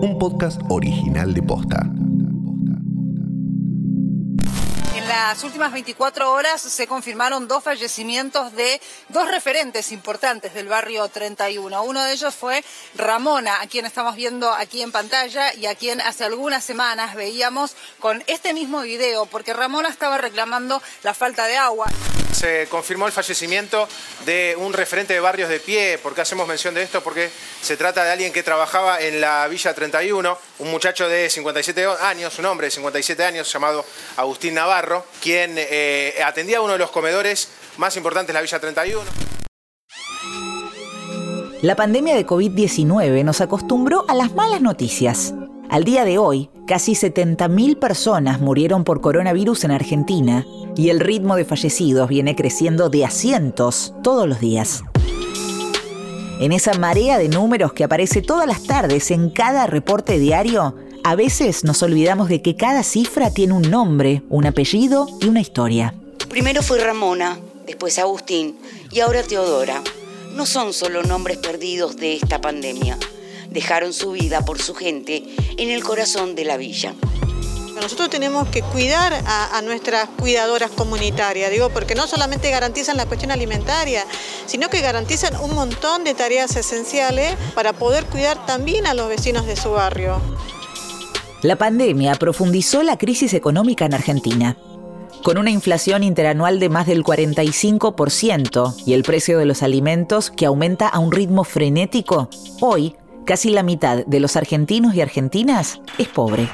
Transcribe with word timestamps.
un 0.00 0.18
podcast 0.18 0.60
original 0.68 1.32
de 1.32 1.42
Posta. 1.42 1.80
En 4.94 5.08
las 5.08 5.42
últimas 5.44 5.72
24 5.72 6.30
horas 6.32 6.60
se 6.60 6.86
confirmaron 6.86 7.48
dos 7.48 7.64
fallecimientos 7.64 8.52
de 8.54 8.80
dos 9.08 9.30
referentes 9.30 9.92
importantes 9.92 10.52
del 10.54 10.68
barrio 10.68 11.08
31. 11.08 11.82
Uno 11.82 12.04
de 12.04 12.12
ellos 12.12 12.34
fue 12.34 12.62
Ramona, 12.94 13.60
a 13.60 13.66
quien 13.66 13.86
estamos 13.86 14.16
viendo 14.16 14.52
aquí 14.52 14.82
en 14.82 14.92
pantalla 14.92 15.54
y 15.54 15.66
a 15.66 15.74
quien 15.74 16.00
hace 16.00 16.24
algunas 16.24 16.64
semanas 16.64 17.14
veíamos 17.14 17.74
con 17.98 18.22
este 18.26 18.52
mismo 18.52 18.82
video, 18.82 19.26
porque 19.26 19.54
Ramona 19.54 19.88
estaba 19.88 20.18
reclamando 20.18 20.82
la 21.02 21.14
falta 21.14 21.46
de 21.46 21.56
agua 21.56 21.86
se 22.36 22.66
confirmó 22.68 23.06
el 23.06 23.12
fallecimiento 23.12 23.88
de 24.26 24.54
un 24.58 24.74
referente 24.74 25.14
de 25.14 25.20
barrios 25.20 25.48
de 25.48 25.58
pie. 25.58 25.98
¿Por 25.98 26.14
qué 26.14 26.20
hacemos 26.20 26.46
mención 26.46 26.74
de 26.74 26.82
esto? 26.82 27.02
Porque 27.02 27.30
se 27.62 27.76
trata 27.76 28.04
de 28.04 28.12
alguien 28.12 28.32
que 28.32 28.42
trabajaba 28.42 29.00
en 29.00 29.20
la 29.20 29.48
Villa 29.48 29.74
31, 29.74 30.38
un 30.58 30.70
muchacho 30.70 31.08
de 31.08 31.30
57 31.30 31.86
años, 32.02 32.38
un 32.38 32.44
hombre 32.44 32.66
de 32.66 32.72
57 32.72 33.24
años 33.24 33.50
llamado 33.50 33.84
Agustín 34.16 34.54
Navarro, 34.54 35.06
quien 35.22 35.54
eh, 35.56 36.22
atendía 36.24 36.60
uno 36.60 36.74
de 36.74 36.78
los 36.78 36.90
comedores 36.90 37.48
más 37.78 37.96
importantes 37.96 38.28
de 38.28 38.34
la 38.34 38.42
Villa 38.42 38.60
31. 38.60 39.02
La 41.62 41.74
pandemia 41.74 42.14
de 42.14 42.26
COVID-19 42.26 43.24
nos 43.24 43.40
acostumbró 43.40 44.04
a 44.08 44.14
las 44.14 44.34
malas 44.34 44.60
noticias. 44.60 45.32
Al 45.68 45.82
día 45.82 46.04
de 46.04 46.16
hoy, 46.16 46.48
casi 46.66 46.92
70.000 46.92 47.78
personas 47.78 48.40
murieron 48.40 48.84
por 48.84 49.00
coronavirus 49.00 49.64
en 49.64 49.72
Argentina 49.72 50.46
y 50.76 50.90
el 50.90 51.00
ritmo 51.00 51.34
de 51.34 51.44
fallecidos 51.44 52.08
viene 52.08 52.36
creciendo 52.36 52.88
de 52.88 53.04
a 53.04 53.10
cientos 53.10 53.92
todos 54.02 54.28
los 54.28 54.38
días. 54.38 54.84
En 56.38 56.52
esa 56.52 56.74
marea 56.74 57.18
de 57.18 57.28
números 57.28 57.72
que 57.72 57.82
aparece 57.82 58.22
todas 58.22 58.46
las 58.46 58.62
tardes 58.62 59.10
en 59.10 59.30
cada 59.30 59.66
reporte 59.66 60.18
diario, 60.20 60.76
a 61.02 61.16
veces 61.16 61.64
nos 61.64 61.82
olvidamos 61.82 62.28
de 62.28 62.42
que 62.42 62.54
cada 62.54 62.84
cifra 62.84 63.30
tiene 63.32 63.54
un 63.54 63.68
nombre, 63.68 64.22
un 64.28 64.46
apellido 64.46 65.08
y 65.20 65.26
una 65.26 65.40
historia. 65.40 65.94
Primero 66.28 66.62
fue 66.62 66.78
Ramona, 66.78 67.38
después 67.66 67.98
Agustín 67.98 68.56
y 68.92 69.00
ahora 69.00 69.24
Teodora. 69.24 69.82
No 70.34 70.46
son 70.46 70.72
solo 70.72 71.02
nombres 71.02 71.38
perdidos 71.38 71.96
de 71.96 72.14
esta 72.14 72.40
pandemia 72.40 72.98
dejaron 73.50 73.92
su 73.92 74.12
vida 74.12 74.44
por 74.44 74.60
su 74.60 74.74
gente 74.74 75.22
en 75.56 75.70
el 75.70 75.82
corazón 75.82 76.34
de 76.34 76.44
la 76.44 76.56
villa. 76.56 76.94
Nosotros 77.80 78.08
tenemos 78.08 78.48
que 78.48 78.62
cuidar 78.62 79.12
a, 79.26 79.60
nuestras 79.62 80.08
cuidadoras 80.18 80.70
comunitarias, 80.70 81.50
digo, 81.50 81.68
porque 81.68 81.94
no 81.94 82.06
solamente 82.06 82.50
garantizan 82.50 82.96
la 82.96 83.04
cuestión 83.04 83.30
alimentaria, 83.30 84.04
sino 84.46 84.70
que 84.70 84.80
garantizan 84.80 85.36
un 85.40 85.54
montón 85.54 86.02
de 86.02 86.14
tareas 86.14 86.56
esenciales 86.56 87.36
para 87.54 87.74
poder 87.74 88.06
cuidar 88.06 88.46
también 88.46 88.86
a 88.86 88.94
los 88.94 89.08
vecinos 89.08 89.46
de 89.46 89.56
su 89.56 89.72
barrio. 89.72 90.20
La 91.42 91.56
pandemia 91.56 92.14
profundizó 92.14 92.82
la 92.82 92.96
crisis 92.96 93.34
económica 93.34 93.84
en 93.84 93.94
Argentina. 93.94 94.56
Con 95.22 95.36
una 95.38 95.50
inflación 95.50 96.02
interanual 96.02 96.58
de 96.58 96.70
más 96.70 96.86
del 96.86 97.04
45% 97.04 98.74
y 98.86 98.94
el 98.94 99.02
precio 99.02 99.38
de 99.38 99.44
los 99.44 99.62
alimentos 99.62 100.30
que 100.30 100.46
aumenta 100.46 100.88
a 100.88 100.98
un 100.98 101.12
ritmo 101.12 101.44
frenético, 101.44 102.30
hoy 102.60 102.96
casi 103.26 103.50
la 103.50 103.62
mitad 103.62 104.06
de 104.06 104.20
los 104.20 104.36
argentinos 104.36 104.94
y 104.94 105.02
argentinas 105.02 105.80
es 105.98 106.08
pobre. 106.08 106.48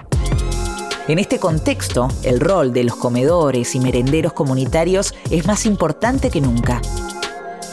En 1.07 1.19
este 1.19 1.39
contexto, 1.39 2.09
el 2.25 2.41
rol 2.41 2.73
de 2.73 2.85
los 2.85 2.97
comedores 2.97 3.75
y 3.75 3.81
merenderos 3.81 4.33
comunitarios 4.33 5.15
es 5.31 5.47
más 5.47 5.67
importante 5.67 6.31
que 6.31 6.41
nunca. 6.41 6.81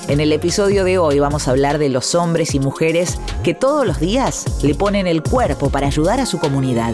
En 0.07 0.19
el 0.19 0.33
episodio 0.33 0.83
de 0.83 0.97
hoy 0.97 1.19
vamos 1.19 1.47
a 1.47 1.51
hablar 1.51 1.77
de 1.77 1.89
los 1.89 2.13
hombres 2.13 2.53
y 2.55 2.59
mujeres 2.59 3.19
que 3.43 3.53
todos 3.53 3.87
los 3.87 3.99
días 3.99 4.63
le 4.63 4.75
ponen 4.75 5.07
el 5.07 5.23
cuerpo 5.23 5.69
para 5.69 5.87
ayudar 5.87 6.19
a 6.19 6.25
su 6.25 6.39
comunidad. 6.39 6.93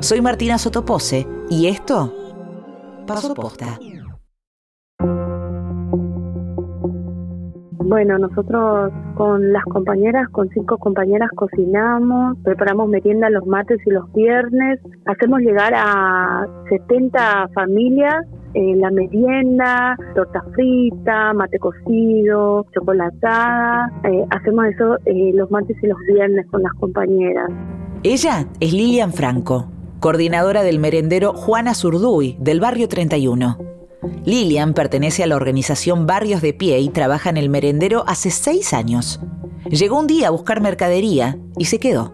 Soy 0.00 0.20
Martina 0.20 0.58
Sotopose 0.58 1.26
y 1.50 1.66
esto 1.66 2.14
Paso 3.06 3.34
Posta. 3.34 3.78
Bueno, 7.92 8.16
nosotros 8.16 8.90
con 9.16 9.52
las 9.52 9.62
compañeras, 9.64 10.26
con 10.30 10.48
cinco 10.48 10.78
compañeras 10.78 11.28
cocinamos, 11.36 12.38
preparamos 12.42 12.88
merienda 12.88 13.28
los 13.28 13.46
martes 13.46 13.80
y 13.84 13.90
los 13.90 14.10
viernes, 14.14 14.80
hacemos 15.04 15.40
llegar 15.40 15.74
a 15.76 16.46
70 16.70 17.50
familias 17.54 18.24
eh, 18.54 18.76
la 18.76 18.90
merienda, 18.90 19.94
torta 20.14 20.42
frita, 20.54 21.34
mate 21.34 21.58
cocido, 21.58 22.64
chocolatada. 22.72 23.92
Eh, 24.04 24.24
hacemos 24.30 24.64
eso 24.68 24.96
eh, 25.04 25.32
los 25.34 25.50
martes 25.50 25.76
y 25.82 25.86
los 25.86 25.98
viernes 26.10 26.46
con 26.50 26.62
las 26.62 26.72
compañeras. 26.80 27.50
Ella 28.04 28.46
es 28.60 28.72
Lilian 28.72 29.12
Franco, 29.12 29.66
coordinadora 30.00 30.62
del 30.62 30.78
merendero 30.78 31.34
Juana 31.34 31.74
Zurduy 31.74 32.38
del 32.40 32.58
barrio 32.58 32.88
31. 32.88 33.71
Lilian 34.24 34.74
pertenece 34.74 35.22
a 35.24 35.26
la 35.26 35.36
organización 35.36 36.06
Barrios 36.06 36.42
de 36.42 36.52
Pie 36.52 36.80
y 36.80 36.88
trabaja 36.88 37.30
en 37.30 37.36
el 37.36 37.48
merendero 37.48 38.04
hace 38.06 38.30
seis 38.30 38.72
años. 38.72 39.20
Llegó 39.70 39.98
un 39.98 40.06
día 40.06 40.28
a 40.28 40.30
buscar 40.30 40.60
mercadería 40.60 41.36
y 41.56 41.66
se 41.66 41.78
quedó. 41.78 42.12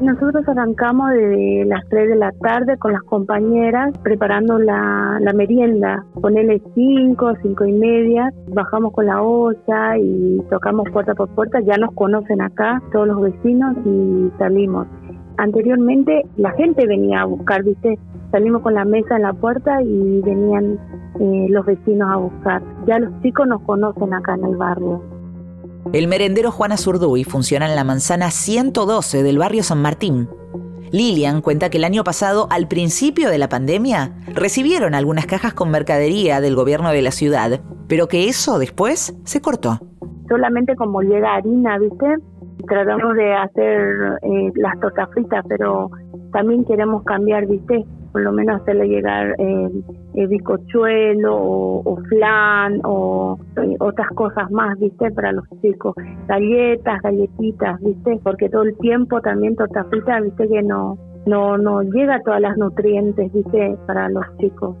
Nosotros 0.00 0.46
arrancamos 0.48 1.12
de 1.12 1.64
las 1.66 1.88
3 1.88 2.08
de 2.10 2.16
la 2.16 2.32
tarde 2.32 2.76
con 2.78 2.92
las 2.92 3.02
compañeras 3.04 3.96
preparando 4.02 4.58
la, 4.58 5.20
merienda. 5.34 6.04
Ponele 6.20 6.60
5, 6.74 7.34
5 7.40 7.64
y 7.64 7.72
media, 7.72 8.30
bajamos 8.48 8.92
con 8.92 9.06
la 9.06 9.22
olla 9.22 9.96
y 9.96 10.42
tocamos 10.50 10.90
puerta 10.92 11.14
por 11.14 11.28
puerta. 11.30 11.60
Ya 11.60 11.78
nos 11.78 11.94
conocen 11.94 12.42
acá 12.42 12.82
todos 12.92 13.06
los 13.06 13.20
vecinos 13.20 13.76
y 13.86 14.30
salimos. 14.36 14.88
Anteriormente 15.36 16.22
la 16.36 16.50
gente 16.52 16.86
venía 16.86 17.22
a 17.22 17.26
buscar, 17.26 17.62
¿viste? 17.62 17.98
Salimos 18.32 18.62
con 18.62 18.74
la 18.74 18.84
mesa 18.84 19.16
en 19.16 19.22
la 19.22 19.32
puerta 19.32 19.80
y 19.80 20.20
venían 20.22 20.78
eh, 21.20 21.46
los 21.48 21.66
vecinos 21.66 22.08
a 22.10 22.16
buscar. 22.16 22.62
Ya 22.86 22.98
los 22.98 23.12
chicos 23.22 23.46
nos 23.46 23.62
conocen 23.62 24.12
acá 24.12 24.34
en 24.34 24.44
el 24.44 24.56
barrio. 24.56 25.02
El 25.92 26.08
merendero 26.08 26.50
Juana 26.50 26.76
Zurduy 26.76 27.24
funciona 27.24 27.68
en 27.68 27.76
la 27.76 27.84
manzana 27.84 28.30
112 28.30 29.22
del 29.22 29.38
barrio 29.38 29.62
San 29.62 29.82
Martín. 29.82 30.28
Lilian 30.90 31.40
cuenta 31.42 31.70
que 31.70 31.78
el 31.78 31.84
año 31.84 32.04
pasado, 32.04 32.46
al 32.50 32.68
principio 32.68 33.28
de 33.28 33.38
la 33.38 33.48
pandemia, 33.48 34.12
recibieron 34.32 34.94
algunas 34.94 35.26
cajas 35.26 35.52
con 35.52 35.70
mercadería 35.70 36.40
del 36.40 36.54
gobierno 36.54 36.90
de 36.90 37.02
la 37.02 37.10
ciudad, 37.10 37.60
pero 37.88 38.06
que 38.06 38.28
eso 38.28 38.58
después 38.58 39.18
se 39.24 39.40
cortó. 39.40 39.80
Solamente 40.28 40.76
como 40.76 41.02
llega 41.02 41.34
harina, 41.34 41.78
¿viste? 41.78 42.16
Tratamos 42.68 43.14
de 43.16 43.34
hacer 43.34 44.18
eh, 44.22 44.52
las 44.54 44.78
tortas 44.80 45.08
fritas, 45.12 45.44
pero 45.48 45.90
también 46.32 46.64
queremos 46.64 47.02
cambiar, 47.04 47.46
¿viste? 47.46 47.84
Por 48.14 48.22
lo 48.22 48.30
menos 48.30 48.60
hacerle 48.60 48.86
llegar 48.86 49.34
eh, 49.38 49.70
eh 50.14 50.26
bizcochuelo 50.28 51.34
o, 51.36 51.96
flan 52.08 52.80
o 52.84 53.36
eh, 53.60 53.74
otras 53.80 54.08
cosas 54.14 54.48
más, 54.52 54.78
¿viste? 54.78 55.10
Para 55.10 55.32
los 55.32 55.44
chicos. 55.60 55.96
Galletas, 56.28 57.02
galletitas, 57.02 57.80
¿viste? 57.80 58.20
Porque 58.22 58.48
todo 58.48 58.62
el 58.62 58.78
tiempo 58.78 59.20
también 59.20 59.56
torta 59.56 59.82
frita, 59.86 60.20
¿viste? 60.20 60.46
Que 60.46 60.62
no, 60.62 60.96
no, 61.26 61.58
no 61.58 61.82
llega 61.82 62.22
todas 62.22 62.40
las 62.40 62.56
nutrientes, 62.56 63.32
¿viste? 63.32 63.76
Para 63.84 64.08
los 64.08 64.24
chicos 64.38 64.76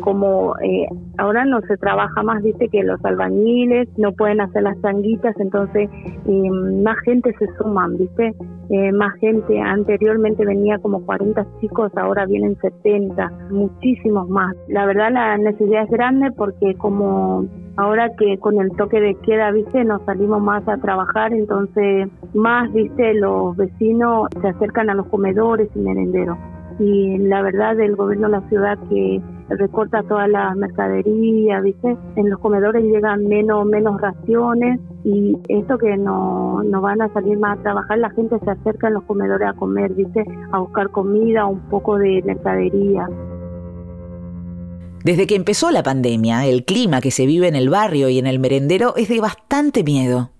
como 0.00 0.54
eh, 0.58 0.86
ahora 1.18 1.44
no 1.44 1.60
se 1.62 1.76
trabaja 1.76 2.22
más, 2.22 2.42
dice 2.42 2.68
que 2.68 2.82
los 2.82 3.02
albañiles 3.04 3.88
no 3.96 4.12
pueden 4.12 4.40
hacer 4.40 4.62
las 4.62 4.80
changuitas, 4.82 5.34
entonces 5.38 5.88
eh, 6.26 6.50
más 6.50 6.98
gente 7.04 7.34
se 7.38 7.46
suman, 7.58 7.96
¿viste? 7.96 8.34
Eh, 8.70 8.92
más 8.92 9.14
gente, 9.20 9.60
anteriormente 9.60 10.44
venía 10.44 10.78
como 10.78 11.04
40 11.04 11.46
chicos, 11.60 11.92
ahora 11.96 12.26
vienen 12.26 12.56
70, 12.60 13.30
muchísimos 13.50 14.28
más. 14.28 14.54
La 14.68 14.86
verdad 14.86 15.12
la 15.12 15.38
necesidad 15.38 15.84
es 15.84 15.90
grande 15.90 16.30
porque 16.32 16.74
como 16.74 17.46
ahora 17.76 18.10
que 18.16 18.38
con 18.38 18.60
el 18.60 18.70
toque 18.76 19.00
de 19.00 19.14
queda, 19.16 19.50
¿viste? 19.50 19.84
Nos 19.84 20.02
salimos 20.02 20.42
más 20.42 20.66
a 20.68 20.78
trabajar, 20.78 21.32
entonces 21.32 22.08
más, 22.34 22.72
¿viste? 22.72 23.14
Los 23.14 23.56
vecinos 23.56 24.28
se 24.40 24.48
acercan 24.48 24.90
a 24.90 24.94
los 24.94 25.06
comedores 25.06 25.68
y 25.74 25.78
merenderos. 25.78 26.38
Y 26.78 27.18
la 27.18 27.42
verdad 27.42 27.78
el 27.80 27.96
gobierno 27.96 28.28
de 28.28 28.32
la 28.32 28.48
ciudad 28.48 28.78
que 28.90 29.22
recorta 29.48 30.02
toda 30.02 30.26
la 30.28 30.54
mercadería, 30.54 31.60
¿viste? 31.60 31.96
En 32.16 32.30
los 32.30 32.40
comedores 32.40 32.84
llegan 32.84 33.26
menos 33.26 33.64
menos 33.66 34.00
raciones 34.00 34.80
y 35.04 35.36
esto 35.48 35.78
que 35.78 35.96
no, 35.96 36.62
no 36.64 36.80
van 36.80 37.00
a 37.02 37.12
salir 37.12 37.38
más 37.38 37.58
a 37.58 37.62
trabajar, 37.62 37.98
la 37.98 38.10
gente 38.10 38.38
se 38.38 38.50
acerca 38.50 38.88
en 38.88 38.94
los 38.94 39.04
comedores 39.04 39.48
a 39.48 39.52
comer, 39.52 39.92
¿viste? 39.94 40.24
A 40.52 40.58
buscar 40.58 40.90
comida, 40.90 41.46
un 41.46 41.60
poco 41.70 41.96
de 41.98 42.22
mercadería. 42.24 43.08
Desde 45.04 45.28
que 45.28 45.36
empezó 45.36 45.70
la 45.70 45.84
pandemia, 45.84 46.46
el 46.46 46.64
clima 46.64 47.00
que 47.00 47.12
se 47.12 47.26
vive 47.26 47.46
en 47.46 47.54
el 47.54 47.70
barrio 47.70 48.08
y 48.08 48.18
en 48.18 48.26
el 48.26 48.40
merendero 48.40 48.96
es 48.96 49.08
de 49.08 49.20
bastante 49.20 49.84
miedo. 49.84 50.30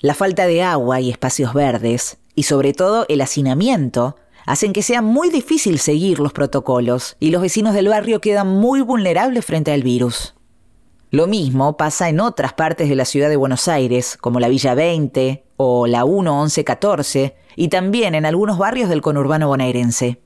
La 0.00 0.14
falta 0.14 0.46
de 0.46 0.62
agua 0.62 1.00
y 1.00 1.10
espacios 1.10 1.54
verdes, 1.54 2.18
y 2.36 2.44
sobre 2.44 2.72
todo 2.72 3.04
el 3.08 3.20
hacinamiento, 3.20 4.16
hacen 4.46 4.72
que 4.72 4.82
sea 4.82 5.02
muy 5.02 5.30
difícil 5.30 5.78
seguir 5.78 6.20
los 6.20 6.32
protocolos 6.32 7.16
y 7.20 7.30
los 7.30 7.42
vecinos 7.42 7.74
del 7.74 7.88
barrio 7.88 8.20
quedan 8.20 8.48
muy 8.48 8.80
vulnerables 8.80 9.44
frente 9.44 9.72
al 9.72 9.82
virus. 9.82 10.34
Lo 11.10 11.26
mismo 11.26 11.76
pasa 11.76 12.08
en 12.08 12.20
otras 12.20 12.54
partes 12.54 12.88
de 12.88 12.96
la 12.96 13.04
ciudad 13.04 13.28
de 13.28 13.36
Buenos 13.36 13.68
Aires, 13.68 14.16
como 14.16 14.40
la 14.40 14.48
Villa 14.48 14.74
20 14.74 15.44
o 15.58 15.86
la 15.86 16.04
11114 16.04 17.34
y 17.54 17.68
también 17.68 18.14
en 18.14 18.24
algunos 18.24 18.56
barrios 18.56 18.88
del 18.88 19.02
conurbano 19.02 19.48
bonaerense. 19.48 20.18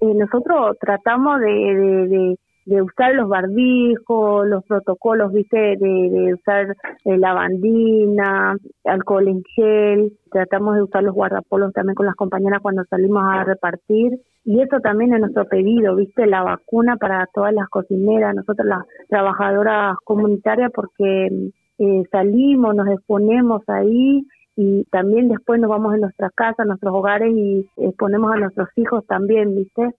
Eh, 0.00 0.14
nosotros 0.14 0.76
tratamos 0.80 1.40
de, 1.40 1.46
de, 1.46 2.36
usar 2.66 3.14
los 3.14 3.28
barbijos, 3.28 4.46
los 4.46 4.64
protocolos, 4.64 5.32
viste, 5.32 5.76
de, 5.76 6.34
usar 6.34 6.76
eh, 7.04 7.16
lavandina, 7.16 8.56
alcohol 8.84 9.28
en 9.28 9.42
gel, 9.54 10.12
tratamos 10.30 10.74
de 10.74 10.82
usar 10.82 11.04
los 11.04 11.14
guardapolos 11.14 11.72
también 11.72 11.94
con 11.94 12.06
las 12.06 12.16
compañeras 12.16 12.60
cuando 12.60 12.84
salimos 12.84 13.22
a 13.24 13.44
repartir. 13.44 14.20
Y 14.44 14.60
eso 14.60 14.80
también 14.80 15.14
es 15.14 15.20
nuestro 15.20 15.46
pedido, 15.46 15.96
viste, 15.96 16.26
la 16.26 16.42
vacuna 16.42 16.96
para 16.96 17.26
todas 17.32 17.52
las 17.52 17.68
cocineras, 17.68 18.34
nosotros 18.34 18.66
las 18.66 18.84
trabajadoras 19.08 19.96
comunitarias, 20.04 20.70
porque 20.74 21.50
eh, 21.78 22.02
salimos, 22.10 22.74
nos 22.74 22.88
exponemos 22.88 23.62
ahí 23.68 24.26
y 24.56 24.84
también 24.90 25.28
después 25.28 25.60
nos 25.60 25.68
vamos 25.68 25.94
a 25.94 25.98
nuestras 25.98 26.32
casas, 26.32 26.60
a 26.60 26.64
nuestros 26.64 26.94
hogares 26.94 27.32
y 27.34 27.68
exponemos 27.76 28.32
a 28.32 28.38
nuestros 28.38 28.68
hijos 28.76 29.06
también, 29.06 29.54
¿viste? 29.54 29.94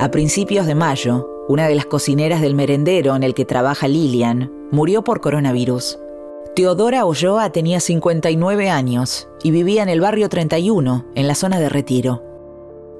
A 0.00 0.10
principios 0.10 0.66
de 0.66 0.74
mayo, 0.74 1.28
una 1.46 1.68
de 1.68 1.74
las 1.74 1.84
cocineras 1.84 2.40
del 2.40 2.54
merendero 2.54 3.14
en 3.14 3.22
el 3.22 3.34
que 3.34 3.44
trabaja 3.44 3.86
Lilian 3.86 4.50
murió 4.70 5.04
por 5.04 5.20
coronavirus. 5.20 6.00
Teodora 6.56 7.04
Olloa 7.04 7.52
tenía 7.52 7.80
59 7.80 8.70
años 8.70 9.28
y 9.42 9.50
vivía 9.50 9.82
en 9.82 9.90
el 9.90 10.00
barrio 10.00 10.30
31, 10.30 11.04
en 11.14 11.28
la 11.28 11.34
zona 11.34 11.60
de 11.60 11.68
retiro. 11.68 12.22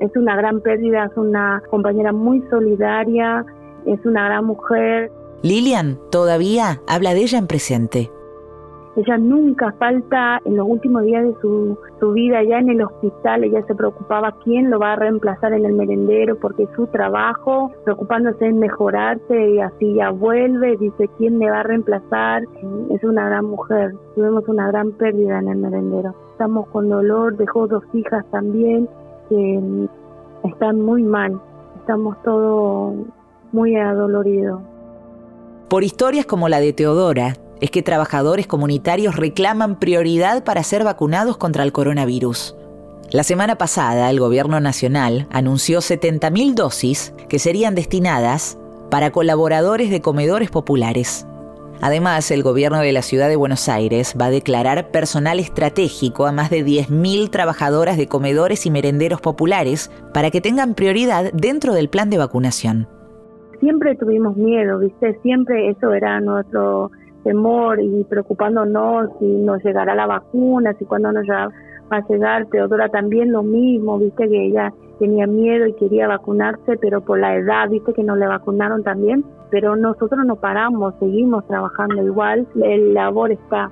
Es 0.01 0.15
una 0.15 0.37
gran 0.37 0.61
pérdida, 0.61 1.07
es 1.07 1.17
una 1.17 1.63
compañera 1.71 2.13
muy 2.13 2.45
solidaria, 2.51 3.47
es 3.87 4.05
una 4.05 4.27
gran 4.27 4.45
mujer. 4.45 5.11
Lilian 5.41 5.99
todavía 6.11 6.83
habla 6.87 7.15
de 7.15 7.23
ella 7.23 7.39
en 7.39 7.47
presente. 7.47 8.11
Ella 8.97 9.17
nunca 9.19 9.73
falta 9.79 10.41
en 10.45 10.57
los 10.57 10.67
últimos 10.69 11.05
días 11.05 11.23
de 11.25 11.35
su, 11.41 11.79
su 12.01 12.13
vida 12.13 12.43
ya 12.43 12.59
en 12.59 12.71
el 12.71 12.83
hospital, 12.83 13.45
ella 13.45 13.65
se 13.67 13.75
preocupaba 13.75 14.35
quién 14.43 14.69
lo 14.69 14.81
va 14.81 14.95
a 14.95 14.97
reemplazar 14.97 15.53
en 15.53 15.65
el 15.65 15.75
merendero 15.75 16.37
porque 16.41 16.67
su 16.75 16.89
trabajo, 16.89 17.71
preocupándose 17.85 18.47
en 18.47 18.59
mejorarse 18.59 19.51
y 19.51 19.61
así 19.61 19.95
ya 19.95 20.11
vuelve, 20.11 20.77
dice 20.77 21.09
quién 21.19 21.39
me 21.39 21.49
va 21.49 21.61
a 21.61 21.63
reemplazar, 21.63 22.43
es 22.91 23.05
una 23.05 23.27
gran 23.27 23.45
mujer, 23.45 23.95
tuvimos 24.17 24.49
una 24.49 24.67
gran 24.67 24.91
pérdida 24.93 25.39
en 25.39 25.49
el 25.49 25.59
merendero. 25.59 26.15
Estamos 26.33 26.67
con 26.69 26.89
dolor, 26.89 27.37
dejó 27.37 27.69
dos 27.69 27.85
hijas 27.93 28.25
también 28.33 28.89
que 29.29 29.89
están 30.45 30.81
muy 30.81 31.05
mal, 31.05 31.41
estamos 31.79 32.21
todos 32.25 32.95
muy 33.53 33.77
adoloridos. 33.77 34.61
Por 35.69 35.85
historias 35.85 36.27
como 36.27 36.49
la 36.49 36.59
de 36.59 36.73
Teodora, 36.73 37.35
es 37.61 37.71
que 37.71 37.83
trabajadores 37.83 38.47
comunitarios 38.47 39.17
reclaman 39.17 39.79
prioridad 39.79 40.45
para 40.45 40.63
ser 40.63 40.85
vacunados 40.85 41.37
contra 41.37 41.63
el 41.63 41.73
coronavirus. 41.73 42.57
La 43.13 43.25
semana 43.25 43.57
pasada, 43.57 44.09
el 44.09 44.21
Gobierno 44.21 44.61
Nacional 44.61 45.27
anunció 45.31 45.81
70.000 45.81 46.55
dosis 46.55 47.13
que 47.29 47.39
serían 47.39 47.75
destinadas 47.75 48.57
para 48.89 49.11
colaboradores 49.11 49.91
de 49.91 50.01
comedores 50.01 50.51
populares. 50.51 51.27
Además, 51.83 52.31
el 52.31 52.43
gobierno 52.43 52.79
de 52.81 52.93
la 52.93 53.03
ciudad 53.03 53.29
de 53.29 53.37
Buenos 53.37 53.69
Aires 53.69 54.15
va 54.21 54.27
a 54.27 54.31
declarar 54.31 54.91
personal 54.91 55.41
estratégico 55.41 56.27
a 56.27 56.33
más 56.33 56.51
de 56.51 56.65
10.000 56.65 57.31
trabajadoras 57.31 57.97
de 57.97 58.07
comedores 58.07 58.67
y 58.67 58.71
merenderos 58.71 59.21
populares 59.21 59.91
para 60.13 60.31
que 60.31 60.43
tengan 60.43 60.75
prioridad 60.75 61.33
dentro 61.33 61.73
del 61.73 61.89
plan 61.89 62.11
de 62.11 62.19
vacunación. 62.19 62.87
Siempre 63.61 63.97
tuvimos 63.97 64.37
miedo, 64.37 64.79
¿viste? 64.79 65.19
Siempre 65.23 65.71
eso 65.71 65.93
era 65.93 66.21
nuestro 66.21 66.91
temor 67.23 67.81
y 67.81 68.05
preocupándonos 68.05 69.11
si 69.19 69.27
nos 69.27 69.63
llegará 69.63 69.95
la 69.95 70.07
vacuna, 70.07 70.75
si 70.79 70.85
cuándo 70.85 71.13
nos 71.13 71.29
va 71.29 71.51
a 71.91 72.07
llegar. 72.09 72.47
Teodora 72.47 72.89
también 72.89 73.33
lo 73.33 73.43
mismo, 73.43 73.99
viste 73.99 74.29
que 74.29 74.47
ella 74.47 74.73
tenía 74.99 75.27
miedo 75.27 75.67
y 75.67 75.75
quería 75.75 76.09
vacunarse, 76.09 76.77
pero 76.81 77.01
por 77.01 77.19
la 77.19 77.37
edad, 77.37 77.69
viste 77.69 77.93
que 77.93 78.03
no 78.03 78.17
le 78.17 78.27
vacunaron 78.27 78.83
también. 78.83 79.25
Pero 79.51 79.77
nosotros 79.77 80.25
no 80.25 80.37
paramos, 80.37 80.95
seguimos 81.01 81.47
trabajando 81.47 82.03
igual, 82.03 82.47
el 82.63 82.95
labor 82.95 83.33
está. 83.33 83.71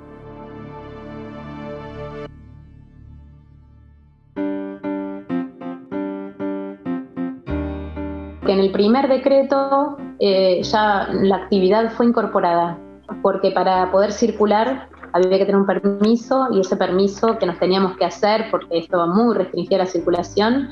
En 8.48 8.60
el 8.60 8.72
primer 8.72 9.08
decreto 9.08 9.98
eh, 10.20 10.62
ya 10.62 11.06
la 11.12 11.36
actividad 11.36 11.92
fue 11.92 12.06
incorporada 12.06 12.78
porque 13.22 13.50
para 13.50 13.90
poder 13.90 14.12
circular 14.12 14.88
había 15.12 15.38
que 15.38 15.46
tener 15.46 15.56
un 15.56 15.66
permiso 15.66 16.48
y 16.52 16.60
ese 16.60 16.76
permiso 16.76 17.38
que 17.38 17.46
nos 17.46 17.58
teníamos 17.58 17.96
que 17.96 18.04
hacer, 18.04 18.46
porque 18.50 18.78
estaba 18.78 19.06
muy 19.06 19.34
restringida 19.34 19.78
la 19.78 19.86
circulación, 19.86 20.68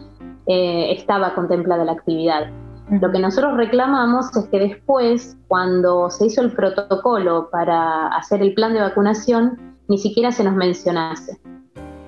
eh, 0.47 0.93
estaba 0.93 1.35
contemplada 1.35 1.85
la 1.85 1.93
actividad. 1.93 2.51
Lo 2.91 3.11
que 3.11 3.19
nosotros 3.19 3.57
reclamamos 3.57 4.37
es 4.37 4.47
que 4.49 4.59
después, 4.61 5.37
cuando 5.49 6.09
se 6.09 6.27
hizo 6.27 6.41
el 6.41 6.53
protocolo 6.53 7.49
para 7.51 8.07
hacer 8.09 8.43
el 8.43 8.55
plan 8.55 8.75
de 8.75 8.81
vacunación, 8.81 9.75
ni 9.89 9.99
siquiera 9.99 10.31
se 10.31 10.45
nos 10.45 10.55
mencionase. 10.55 11.41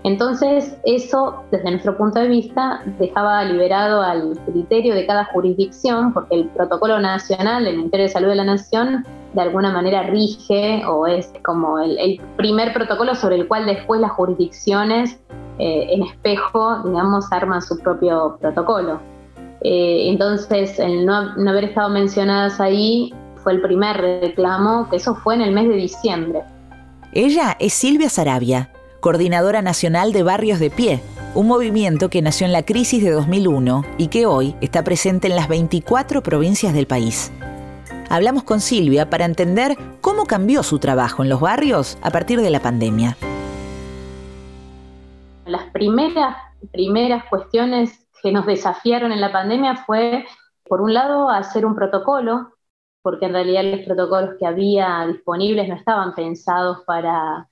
Entonces, 0.05 0.77
eso, 0.85 1.43
desde 1.51 1.71
nuestro 1.71 1.97
punto 1.97 2.21
de 2.21 2.29
vista, 2.29 2.83
dejaba 2.99 3.43
liberado 3.45 4.01
al 4.01 4.39
criterio 4.47 4.95
de 4.95 5.07
cada 5.07 5.25
jurisdicción, 5.27 6.13
porque 6.13 6.37
el 6.37 6.49
protocolo 6.49 7.01
nacional, 7.01 7.67
el 7.67 7.79
Ministerio 7.79 8.07
de 8.07 8.13
Salud 8.13 8.29
de 8.29 8.37
la 8.37 8.45
Nación, 8.45 9.05
de 9.35 9.41
alguna 9.43 9.73
manera 9.73 10.05
rige 10.05 10.85
o 10.87 11.07
es 11.07 11.33
como 11.45 11.79
el, 11.81 12.21
primer 12.37 12.73
protocolo 12.73 13.15
sobre 13.15 13.37
el 13.37 13.49
cual 13.49 13.67
después 13.67 14.01
las 14.01 14.13
jurisdicciones 14.13 15.19
eh, 15.59 15.89
en 15.91 16.05
espejo, 16.05 16.83
digamos, 16.85 17.31
arman 17.33 17.61
su 17.61 17.79
propio 17.79 18.39
protocolo. 18.41 19.01
Eh, 19.63 20.09
entonces, 20.09 20.79
el 20.79 21.05
no, 21.05 21.35
no 21.37 21.51
haber 21.51 21.65
estado 21.65 21.89
mencionadas 21.89 22.61
ahí 22.61 23.13
fue 23.43 23.55
el 23.55 23.61
primer 23.61 23.97
reclamo, 23.97 24.89
que 24.89 24.97
eso 24.97 25.17
fue 25.17 25.35
en 25.35 25.43
el 25.43 25.53
mes 25.53 25.69
de 25.69 25.75
diciembre. 25.75 26.43
Ella 27.13 27.57
es 27.59 27.73
Silvia 27.73 28.09
Sarabia 28.09 28.71
coordinadora 29.01 29.63
nacional 29.63 30.13
de 30.13 30.23
Barrios 30.23 30.59
de 30.59 30.71
Pie, 30.71 31.01
un 31.35 31.47
movimiento 31.47 32.11
que 32.11 32.23
nació 32.23 32.47
en 32.47 32.53
la 32.53 32.65
crisis 32.65 33.03
de 33.03 33.11
2001 33.11 33.85
y 33.97 34.09
que 34.09 34.27
hoy 34.27 34.57
está 34.61 34.83
presente 34.83 35.29
en 35.29 35.37
las 35.37 35.49
24 35.49 36.23
provincias 36.23 36.75
del 36.75 36.87
país. 36.87 37.33
Hablamos 38.11 38.43
con 38.43 38.61
Silvia 38.61 39.11
para 39.11 39.25
entender 39.25 39.77
cómo 40.01 40.25
cambió 40.25 40.63
su 40.63 40.79
trabajo 40.79 41.23
en 41.23 41.29
los 41.29 41.41
barrios 41.41 41.99
a 42.03 42.11
partir 42.11 42.41
de 42.41 42.51
la 42.51 42.61
pandemia. 42.61 43.17
Las 45.45 45.71
primeras, 45.71 46.37
primeras 46.73 47.25
cuestiones 47.27 48.09
que 48.23 48.33
nos 48.33 48.47
desafiaron 48.47 49.13
en 49.13 49.21
la 49.21 49.31
pandemia 49.31 49.77
fue, 49.87 50.27
por 50.65 50.81
un 50.81 50.95
lado, 50.95 51.29
hacer 51.29 51.65
un 51.65 51.75
protocolo, 51.75 52.55
porque 53.03 53.27
en 53.27 53.33
realidad 53.33 53.63
los 53.65 53.87
protocolos 53.87 54.35
que 54.39 54.47
había 54.47 55.07
disponibles 55.07 55.69
no 55.69 55.77
estaban 55.77 56.15
pensados 56.15 56.79
para 56.87 57.48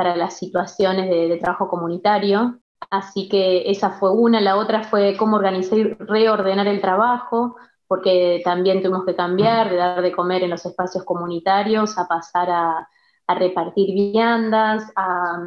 para 0.00 0.16
las 0.16 0.38
situaciones 0.38 1.10
de, 1.10 1.36
trabajo 1.36 1.68
comunitario. 1.68 2.58
Así 2.88 3.28
que 3.28 3.70
esa 3.70 3.90
fue 3.90 4.10
una. 4.10 4.40
La 4.40 4.56
otra 4.56 4.82
fue 4.82 5.14
cómo 5.18 5.36
organizar 5.36 5.76
y 5.78 5.84
reordenar 5.92 6.66
el 6.68 6.80
trabajo, 6.80 7.56
porque 7.86 8.40
también 8.42 8.80
tuvimos 8.80 9.04
que 9.04 9.14
cambiar 9.14 9.68
de 9.68 9.76
dar 9.76 10.00
de 10.00 10.12
comer 10.12 10.42
en 10.42 10.48
los 10.48 10.64
espacios 10.64 11.04
comunitarios 11.04 11.98
a 11.98 12.08
pasar 12.08 12.48
a, 12.50 12.88
repartir 13.28 13.92
viandas, 13.92 14.90
a 14.96 15.44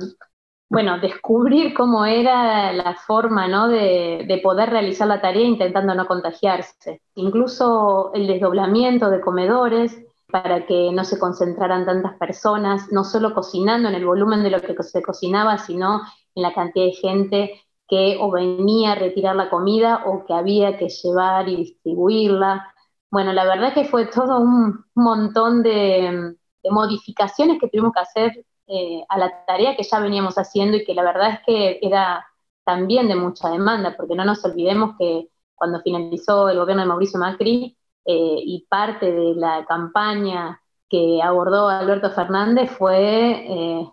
bueno, 0.70 1.00
descubrir 1.02 1.74
cómo 1.74 2.06
era 2.06 2.72
la 2.74 2.94
forma 2.94 3.48
¿no? 3.48 3.68
de, 3.68 4.26
de, 4.28 4.38
poder 4.38 4.70
realizar 4.70 5.08
la 5.08 5.20
tarea 5.20 5.48
intentando 5.48 5.96
no 5.96 6.06
contagiarse. 6.06 7.02
Incluso 7.16 8.12
el 8.14 8.28
desdoblamiento 8.28 9.10
de 9.10 9.20
comedores, 9.20 10.00
para 10.34 10.66
que 10.66 10.92
no 10.92 11.06
se 11.06 11.20
concentraran 11.20 11.86
tantas 11.86 12.18
personas, 12.18 12.92
no 12.92 13.04
solo 13.04 13.36
cocinando 13.36 13.88
en 13.88 13.94
el 13.94 14.04
volumen 14.04 14.42
de 14.42 14.50
lo 14.50 14.60
que 14.62 14.74
se 14.82 15.04
cocinaba, 15.04 15.60
sino 15.60 16.02
en 16.34 16.42
la 16.42 16.56
cantidad 16.56 16.88
de 16.88 16.94
gente 16.94 17.62
que 17.88 18.18
o 18.20 18.32
venía 18.32 18.94
a 18.94 18.96
retirar 18.96 19.36
la 19.36 19.52
comida 19.52 20.06
o 20.08 20.25
que 20.25 20.34
había 20.34 20.75
que 20.80 20.90
llevar 20.90 21.48
y 21.50 21.58
distribuirla. 21.58 22.74
Bueno, 23.12 23.32
la 23.32 23.46
verdad 23.46 23.75
que 23.75 23.86
fue 23.86 24.08
todo 24.08 24.40
un 24.40 24.84
montón 24.96 25.62
de, 25.62 26.36
modificaciones 26.68 27.60
que 27.62 27.68
tuvimos 27.68 27.94
que 27.94 28.00
hacer 28.00 28.46
eh, 28.66 29.04
a 29.10 29.20
la 29.20 29.46
tarea 29.46 29.75
que 29.75 29.84
ya 29.84 30.00
veníamos 30.00 30.34
haciendo 30.40 30.78
y 30.78 30.84
que 30.84 30.96
la 30.96 31.04
verdad 31.04 31.34
es 31.34 31.40
que 31.46 31.80
era 31.80 32.25
también 32.66 33.08
de 33.08 33.16
mucha 33.16 33.52
demanda, 33.52 33.94
porque 33.96 34.16
no 34.16 34.25
nos 34.25 34.44
olvidemos 34.46 34.96
que 34.98 35.30
cuando 35.54 35.80
finalizó 35.82 36.50
el 36.50 36.58
gobierno 36.58 36.82
de 36.82 36.90
Mauricio 36.90 37.20
Macri, 37.20 37.78
eh, 38.06 38.38
y 38.46 38.66
parte 38.70 39.12
de 39.12 39.36
la 39.36 39.66
campaña 39.66 40.62
que 40.90 41.22
abordó 41.24 41.70
Alberto 41.70 42.12
Fernández 42.12 42.72
fue 42.72 43.32
eh, 43.48 43.90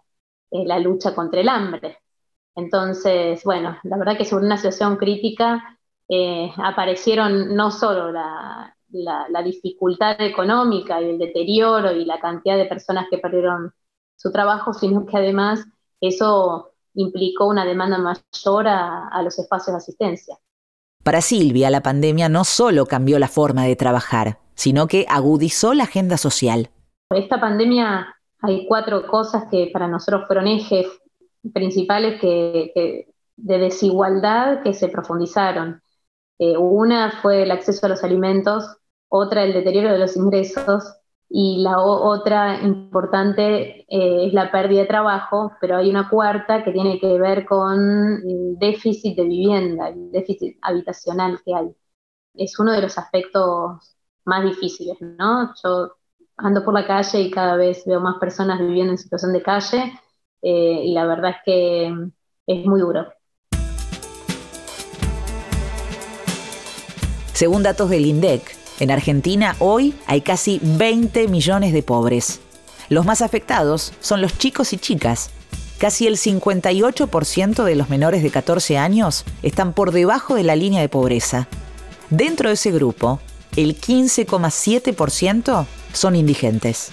eh, 0.51 0.65
la 0.67 0.79
lucha 0.79 1.15
contra 1.15 1.41
el 1.41 1.49
hambre. 1.49 1.99
Entonces, 2.55 3.43
bueno, 3.45 3.79
la 3.85 3.97
verdad 3.97 4.17
que 4.17 4.25
sobre 4.25 4.47
una 4.47 4.57
situación 4.57 4.97
crítica 4.97 5.79
aparecieron 6.59 7.55
no 7.55 7.71
solo 7.71 8.11
la, 8.11 8.77
la, 8.93 9.43
dificultad 9.43 10.21
económica 10.21 11.01
y 11.01 11.11
el 11.11 11.19
deterioro 11.19 11.93
y 11.93 12.05
la 12.05 12.21
cantidad 12.21 12.57
de 12.57 12.67
personas 12.67 13.07
que 13.11 13.19
perdieron 13.19 13.73
su 14.17 14.33
trabajo, 14.33 14.73
sino 14.73 15.07
que 15.07 15.17
además 15.17 15.65
eso 16.01 16.73
implicó 16.95 17.47
una 17.47 17.65
demanda 17.65 17.99
mayor 17.99 18.67
a, 18.69 19.23
los 19.23 19.39
espacios 19.39 19.73
de 19.75 19.79
asistencia. 19.79 20.39
Para 21.03 21.23
Silvia, 21.23 21.71
la 21.71 21.83
pandemia 21.83 22.29
no 22.29 22.45
solo 22.45 22.85
cambió 22.85 23.19
la 23.19 23.29
forma 23.29 23.65
de 23.65 23.75
trabajar, 23.75 24.39
sino 24.55 24.87
que 24.87 25.07
agudizó 25.09 25.73
la 25.73 25.85
agenda 25.85 26.19
social. 26.19 26.71
Esta 27.11 27.41
pandemia 27.41 28.15
hay 28.43 28.67
cuatro 28.67 29.07
cosas 29.07 29.45
que 29.51 29.71
para 29.73 29.89
nosotros 29.89 30.25
fueron 30.27 30.47
ejes 30.47 30.87
principales 31.55 32.21
de 32.21 33.07
desigualdad 33.37 34.63
que 34.63 34.75
se 34.75 34.89
profundizaron. 34.89 35.83
Eh, 36.39 36.57
una 36.57 37.21
fue 37.23 37.45
el 37.45 37.51
acceso 37.51 37.87
a 37.87 37.89
los 37.89 38.05
alimentos, 38.05 38.77
otra 39.09 39.43
el 39.45 39.55
deterioro 39.55 39.93
de 39.93 39.99
los 39.99 40.17
ingresos 40.17 41.00
y 41.33 41.63
la 41.63 41.79
otra 41.81 42.61
importante 42.61 43.87
eh, 43.89 44.27
es 44.27 44.33
la 44.33 44.51
pérdida 44.51 44.81
de 44.81 44.89
trabajo, 44.89 45.53
pero 45.61 45.77
hay 45.77 45.89
una 45.89 46.09
cuarta 46.09 46.65
que 46.65 46.73
tiene 46.73 46.99
que 46.99 47.19
ver 47.21 47.47
con 47.47 47.79
el 47.79 48.59
déficit 48.59 49.17
de 49.17 49.23
vivienda, 49.23 49.91
el 49.91 50.11
déficit 50.11 50.59
habitacional 50.61 51.41
que 51.45 51.55
hay. 51.55 51.69
Es 52.35 52.59
uno 52.59 52.73
de 52.73 52.83
los 52.83 52.99
aspectos 52.99 53.97
más 54.25 54.45
difíciles, 54.45 54.97
¿no? 55.01 55.55
Yo 55.63 55.93
ando 56.37 56.65
por 56.65 56.75
la 56.75 56.85
calle 56.85 57.21
y 57.21 57.31
cada 57.31 57.55
vez 57.55 57.85
veo 57.87 58.01
más 58.01 58.19
personas 58.19 58.59
viviendo 58.59 58.93
en 58.93 58.99
situación 58.99 59.33
de 59.33 59.43
calle 59.43 59.93
eh, 60.43 60.83
y 60.85 60.93
la 60.95 61.07
verdad 61.07 61.31
es 61.31 61.37
que 61.45 61.95
es 62.47 62.67
muy 62.67 62.81
duro. 62.81 63.07
Según 67.35 67.63
datos 67.63 67.89
del 67.89 68.05
INDEC, 68.05 68.60
en 68.81 68.91
Argentina 68.91 69.55
hoy 69.59 69.95
hay 70.07 70.23
casi 70.23 70.61
20 70.63 71.29
millones 71.29 71.73
de 71.73 71.83
pobres. 71.83 72.41
Los 72.89 73.07
más 73.07 73.23
afectados 73.23 73.93
son 74.01 74.21
los 74.21 74.37
chicos 74.37 74.73
y 74.73 74.79
chicas. 74.79 75.31
Casi 75.79 76.07
el 76.07 76.17
58% 76.17 77.65
de 77.65 77.75
los 77.75 77.89
menores 77.89 78.23
de 78.23 78.31
14 78.31 78.77
años 78.77 79.25
están 79.43 79.73
por 79.73 79.93
debajo 79.93 80.35
de 80.35 80.43
la 80.43 80.57
línea 80.57 80.81
de 80.81 80.89
pobreza. 80.89 81.49
Dentro 82.11 82.49
de 82.49 82.55
ese 82.55 82.73
grupo, 82.73 83.21
el 83.57 83.81
15,7% 83.81 85.67
son 85.93 86.17
indigentes. 86.17 86.93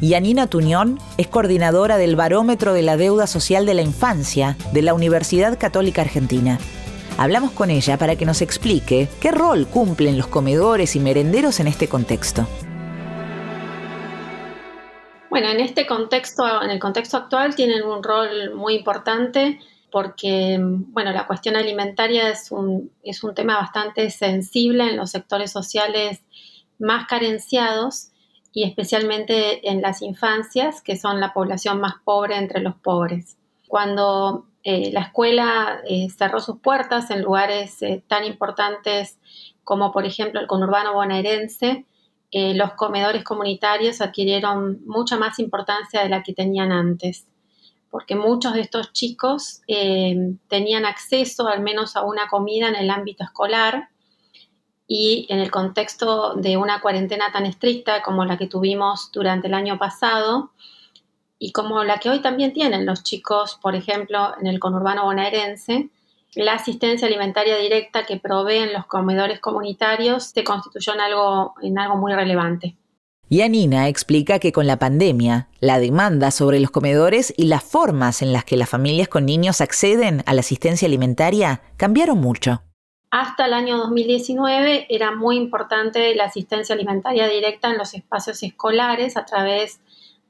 Yanina 0.00 0.48
Tuñón 0.48 0.98
es 1.16 1.28
coordinadora 1.28 1.96
del 1.96 2.16
Barómetro 2.16 2.72
de 2.72 2.82
la 2.82 2.96
Deuda 2.96 3.28
Social 3.28 3.66
de 3.66 3.74
la 3.74 3.82
Infancia 3.82 4.56
de 4.72 4.82
la 4.82 4.94
Universidad 4.94 5.58
Católica 5.58 6.02
Argentina. 6.02 6.58
Hablamos 7.18 7.52
con 7.52 7.70
ella 7.70 7.98
para 7.98 8.16
que 8.16 8.24
nos 8.24 8.40
explique 8.40 9.08
qué 9.20 9.30
rol 9.30 9.66
cumplen 9.66 10.16
los 10.16 10.26
comedores 10.26 10.96
y 10.96 11.00
merenderos 11.00 11.60
en 11.60 11.68
este 11.68 11.86
contexto. 11.86 12.46
Bueno, 15.30 15.48
en 15.48 15.60
este 15.60 15.86
contexto, 15.86 16.62
en 16.62 16.70
el 16.70 16.78
contexto 16.78 17.16
actual, 17.16 17.54
tienen 17.54 17.82
un 17.84 18.02
rol 18.02 18.54
muy 18.54 18.74
importante 18.74 19.60
porque, 19.90 20.56
bueno, 20.58 21.12
la 21.12 21.26
cuestión 21.26 21.54
alimentaria 21.56 22.30
es 22.30 22.50
un, 22.50 22.90
es 23.02 23.22
un 23.22 23.34
tema 23.34 23.56
bastante 23.56 24.10
sensible 24.10 24.84
en 24.84 24.96
los 24.96 25.10
sectores 25.10 25.52
sociales 25.52 26.22
más 26.78 27.06
carenciados 27.06 28.08
y 28.52 28.64
especialmente 28.64 29.68
en 29.70 29.80
las 29.80 30.02
infancias, 30.02 30.82
que 30.82 30.96
son 30.96 31.20
la 31.20 31.32
población 31.32 31.80
más 31.80 31.94
pobre 32.04 32.36
entre 32.36 32.60
los 32.60 32.74
pobres. 32.74 33.36
Cuando 33.72 34.48
eh, 34.64 34.92
la 34.92 35.00
escuela 35.00 35.80
eh, 35.88 36.10
cerró 36.10 36.40
sus 36.40 36.60
puertas 36.60 37.10
en 37.10 37.22
lugares 37.22 37.80
eh, 37.80 38.04
tan 38.06 38.22
importantes 38.26 39.18
como 39.64 39.92
por 39.92 40.04
ejemplo 40.04 40.40
el 40.40 40.46
conurbano 40.46 40.92
bonaerense, 40.92 41.86
los 42.32 42.74
comedores 42.74 43.24
comunitarios 43.24 44.02
adquirieron 44.02 44.84
mucha 44.84 45.16
más 45.16 45.38
importancia 45.38 46.02
de 46.02 46.10
la 46.10 46.22
que 46.22 46.34
tenían 46.34 46.70
antes, 46.70 47.26
porque 47.90 48.14
muchos 48.14 48.52
de 48.52 48.60
estos 48.60 48.92
chicos 48.92 49.62
tenían 50.48 50.84
acceso 50.84 51.46
al 51.48 51.60
menos 51.60 51.94
a 51.96 52.02
una 52.02 52.28
comida 52.28 52.68
en 52.68 52.74
el 52.74 52.90
ámbito 52.90 53.24
escolar 53.24 53.88
y 54.86 55.26
en 55.30 55.38
el 55.40 55.50
contexto 55.50 56.34
de 56.34 56.56
una 56.56 56.80
cuarentena 56.80 57.32
tan 57.32 57.46
estricta 57.46 58.02
como 58.02 58.24
la 58.24 58.36
que 58.36 58.48
tuvimos 58.48 59.10
durante 59.12 59.48
el 59.48 59.54
año 59.54 59.78
pasado, 59.78 60.52
y 61.42 61.50
como 61.50 61.82
la 61.82 61.98
que 61.98 62.08
hoy 62.08 62.20
también 62.20 62.52
tienen 62.52 62.86
los 62.86 63.02
chicos, 63.02 63.58
por 63.60 63.74
ejemplo, 63.74 64.32
en 64.40 64.46
el 64.46 64.60
conurbano 64.60 65.06
bonaerense, 65.06 65.88
la 66.36 66.52
asistencia 66.52 67.08
alimentaria 67.08 67.56
directa 67.56 68.06
que 68.06 68.16
proveen 68.16 68.72
los 68.72 68.86
comedores 68.86 69.40
comunitarios 69.40 70.26
se 70.26 70.44
constituyó 70.44 70.94
en 70.94 71.00
algo, 71.00 71.54
en 71.60 71.80
algo 71.80 71.96
muy 71.96 72.12
relevante. 72.14 72.76
Y 73.28 73.40
Anina 73.40 73.88
explica 73.88 74.38
que 74.38 74.52
con 74.52 74.68
la 74.68 74.78
pandemia, 74.78 75.48
la 75.58 75.80
demanda 75.80 76.30
sobre 76.30 76.60
los 76.60 76.70
comedores 76.70 77.34
y 77.36 77.46
las 77.46 77.64
formas 77.64 78.22
en 78.22 78.32
las 78.32 78.44
que 78.44 78.56
las 78.56 78.68
familias 78.68 79.08
con 79.08 79.26
niños 79.26 79.60
acceden 79.60 80.22
a 80.26 80.34
la 80.34 80.40
asistencia 80.42 80.86
alimentaria 80.86 81.60
cambiaron 81.76 82.20
mucho. 82.20 82.62
Hasta 83.10 83.46
el 83.46 83.52
año 83.52 83.78
2019 83.78 84.86
era 84.88 85.10
muy 85.10 85.38
importante 85.38 86.14
la 86.14 86.26
asistencia 86.26 86.76
alimentaria 86.76 87.26
directa 87.26 87.68
en 87.68 87.78
los 87.78 87.94
espacios 87.94 88.44
escolares 88.44 89.16
a 89.16 89.24
través 89.24 89.80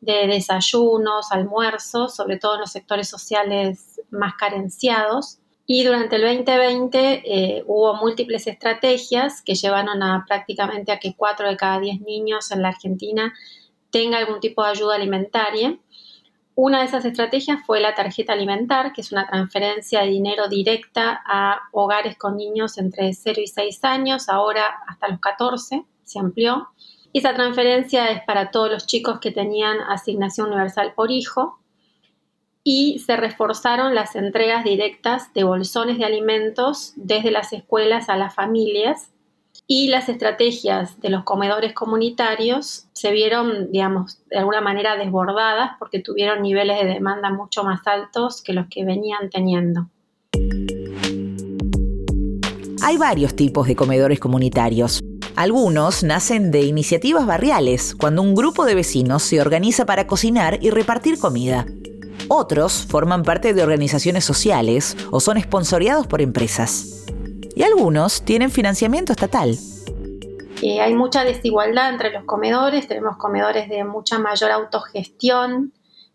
de 0.03 0.27
desayunos, 0.27 1.31
almuerzos, 1.31 2.15
sobre 2.15 2.37
todo 2.37 2.55
en 2.55 2.61
los 2.61 2.73
sectores 2.73 3.09
sociales 3.09 4.01
más 4.11 4.35
carenciados. 4.35 5.39
Y 5.65 5.85
durante 5.85 6.17
el 6.17 6.23
2020 6.23 7.23
eh, 7.25 7.65
hubo 7.67 7.95
múltiples 7.95 8.49
estrategias 8.49 9.43
que 9.43 9.55
llevaron 9.55 10.03
a 10.03 10.25
prácticamente 10.27 10.91
a 10.91 10.99
que 10.99 11.15
4 11.17 11.49
de 11.49 11.57
cada 11.57 11.79
10 11.79 12.01
niños 12.01 12.51
en 12.51 12.63
la 12.63 12.69
Argentina 12.69 13.33
tenga 13.91 14.19
algún 14.19 14.41
tipo 14.41 14.65
de 14.65 14.71
ayuda 14.71 14.97
alimentaria. 14.97 15.79
Una 16.57 16.81
de 16.81 16.87
esas 16.87 17.05
estrategias 17.05 17.65
fue 17.65 17.81
la 17.81 17.95
tarjeta 17.95 18.33
alimentar, 18.33 18.93
que 18.93 19.03
es 19.03 19.13
una 19.13 19.27
transferencia 19.29 20.01
de 20.01 20.09
dinero 20.09 20.49
directa 20.49 21.23
a 21.25 21.61
hogares 21.71 22.19
con 22.19 22.37
niños 22.37 22.77
entre 22.77 23.13
0 23.13 23.41
y 23.41 23.47
6 23.47 23.85
años, 23.85 24.29
ahora 24.29 24.65
hasta 24.89 25.09
los 25.09 25.21
14 25.21 25.85
se 26.03 26.19
amplió. 26.19 26.69
Esa 27.13 27.35
transferencia 27.35 28.11
es 28.11 28.23
para 28.25 28.51
todos 28.51 28.71
los 28.71 28.87
chicos 28.87 29.21
que 29.21 29.31
tenían 29.31 29.81
asignación 29.81 30.49
universal 30.49 30.95
por 30.95 31.11
hijo 31.11 31.59
y 32.65 33.01
se 33.01 33.17
reforzaron 33.17 33.95
las 33.95 34.17
entregas 34.17 34.65
directas 34.65 35.33
de 35.35 35.45
bolsones 35.45 35.99
de 35.99 36.07
alimentos 36.07 36.95
desde 36.97 37.31
las 37.31 37.53
escuelas 37.53 38.09
a 38.09 38.17
las 38.17 38.35
familias 38.35 39.11
y 39.67 39.89
las 39.89 40.09
estrategias 40.09 41.01
de 41.01 41.11
los 41.11 41.25
comedores 41.25 41.75
comunitarios 41.75 42.87
se 42.95 43.11
vieron, 43.11 43.71
digamos, 43.71 44.23
de 44.31 44.39
alguna 44.39 44.63
manera 44.63 44.97
desbordadas 44.97 45.73
porque 45.79 45.99
tuvieron 45.99 46.41
niveles 46.41 46.81
de 46.81 46.87
demanda 46.87 47.31
mucho 47.31 47.63
más 47.63 47.87
altos 47.87 48.41
que 48.43 48.55
los 48.55 48.69
que 48.69 48.87
venían 48.87 49.29
teniendo. 49.29 49.89
Hay 52.83 52.97
varios 52.97 53.37
tipos 53.37 53.67
de 53.69 53.77
comedores 53.77 54.19
comunitarios. 54.19 55.01
Algunos 55.35 56.03
nacen 56.03 56.51
de 56.51 56.61
iniciativas 56.61 57.25
barriales, 57.25 57.95
cuando 57.99 58.21
un 58.21 58.35
grupo 58.35 58.67
de 58.67 58.75
vecinos 58.75 59.23
se 59.23 59.41
organiza 59.41 59.87
para 59.87 60.07
cocinar 60.07 60.59
y 60.61 60.69
repartir 60.69 61.19
comida. 61.19 61.65
Otros 62.29 62.87
forman 62.87 63.23
parte 63.23 63.55
de 63.55 63.63
organizaciones 63.63 64.27
sociales 64.27 64.95
o 65.11 65.21
son 65.21 65.39
esponsoreados 65.39 66.07
por 66.07 66.21
empresas. 66.21 67.07
Y 67.57 67.63
algunos 67.63 68.23
tienen 68.25 68.51
financiamiento 68.51 69.13
estatal. 69.13 69.57
hay 70.63 70.95
mucha 70.95 71.25
desigualdad 71.25 71.89
entre 71.89 72.11
los 72.11 72.25
comedores, 72.25 72.87
tenemos 72.87 73.17
comedores 73.17 73.71
de 73.71 73.85
mucha 73.85 74.19
mayor 74.19 74.51
autogestión 74.51 75.73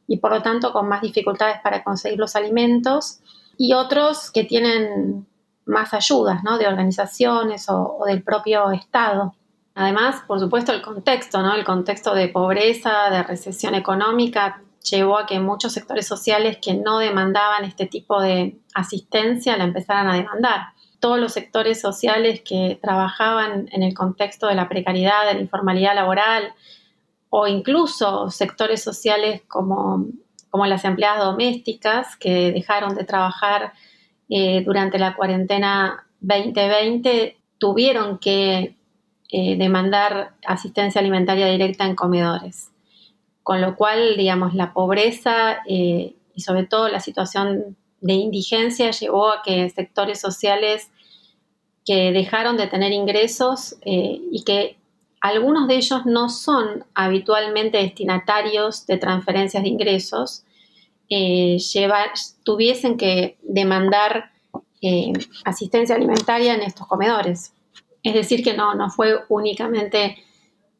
y 0.08 0.18
por 0.18 0.32
lo 0.32 0.44
tanto 0.44 0.72
con 0.74 0.88
más 0.88 1.02
dificultades 1.02 1.58
para 1.64 1.84
conseguir 1.84 2.20
los 2.20 2.36
alimentos 2.36 3.20
y 3.58 3.74
otros 3.74 4.30
que 4.32 4.44
tienen 4.44 5.26
más 5.68 5.94
ayudas 5.94 6.44
¿no? 6.44 6.58
de 6.58 6.68
organizaciones 6.68 7.68
o, 7.70 8.04
del 8.06 8.24
propio 8.24 8.72
Estado. 8.72 9.36
Además, 9.76 10.24
por 10.28 10.40
supuesto, 10.40 10.72
el 10.72 10.82
contexto, 10.82 11.42
¿no? 11.42 11.54
el 11.54 11.64
contexto 11.64 12.16
de 12.16 12.30
pobreza, 12.30 13.10
de 13.12 13.24
recesión 13.24 13.76
económica, 13.76 14.62
llevó 14.90 15.18
a 15.18 15.26
que 15.26 15.40
muchos 15.40 15.74
sectores 15.74 16.08
sociales 16.08 16.58
que 16.62 16.74
no 16.74 17.00
demandaban 17.00 17.66
este 17.66 17.86
tipo 17.86 18.22
de 18.22 18.58
asistencia 18.74 19.58
la 19.58 19.66
empezaran 19.66 20.08
a 20.08 20.16
demandar. 20.16 20.70
Todos 21.00 21.20
los 21.20 21.34
sectores 21.34 21.80
sociales 21.80 22.42
que 22.44 22.80
trabajaban 22.82 23.70
en 23.72 23.84
el 23.84 23.94
contexto 23.94 24.48
de 24.48 24.56
la 24.56 24.68
precariedad, 24.68 25.28
de 25.28 25.36
la 25.36 25.42
informalidad 25.42 25.94
laboral, 25.94 26.54
o 27.30 27.46
incluso 27.48 28.32
sectores 28.32 28.82
sociales 28.82 29.42
como, 29.48 30.06
como 30.50 30.66
las 30.66 30.86
empleadas 30.86 31.24
domésticas 31.24 32.16
que 32.16 32.52
dejaron 32.52 32.96
de 32.96 33.04
trabajar 33.04 33.74
eh, 34.30 34.62
durante 34.66 35.00
la 35.00 35.16
cuarentena 35.16 36.06
2020 36.20 37.38
tuvieron 37.58 38.18
que 38.20 38.76
eh, 39.32 39.58
demandar 39.58 40.34
asistencia 40.46 41.00
alimentaria 41.00 41.48
directa 41.48 41.86
en 41.86 41.96
comedores. 41.96 42.72
Con 43.44 43.62
lo 43.62 43.76
cual, 43.76 44.18
digamos, 44.18 44.54
la 44.54 44.74
pobreza 44.74 45.60
eh, 45.68 46.16
y 46.36 46.42
sobre 46.42 46.66
todo 46.66 46.90
la 46.90 47.00
situación 47.00 47.78
de 48.02 48.14
indigencia 48.14 48.92
llevó 48.92 49.30
a 49.32 49.42
que 49.42 49.70
sectores 49.70 50.20
sociales 50.20 50.92
que 51.86 52.12
dejaron 52.12 52.58
de 52.58 52.68
tener 52.68 52.92
ingresos 52.92 53.78
y 53.84 54.44
que 54.46 54.78
algunos 55.22 55.68
de 55.68 55.78
ellos 55.78 56.06
no 56.06 56.30
son 56.30 56.86
habitualmente 56.94 57.78
destinatarios 57.78 58.86
de 58.86 58.98
transferencias 58.98 59.64
de 59.64 59.70
ingresos, 59.70 60.44
eh, 61.10 61.58
tuviesen 62.44 62.98
que 62.98 63.38
demandar 63.42 64.32
eh, 64.82 65.14
asistencia 65.46 65.96
alimentaria 65.96 66.54
en 66.54 66.62
estos 66.62 66.88
comedores. 66.88 67.54
Es 68.04 68.14
decir, 68.14 68.44
que 68.44 68.54
no, 68.54 68.76
no 68.76 68.90
fue 68.90 69.20
únicamente 69.30 70.18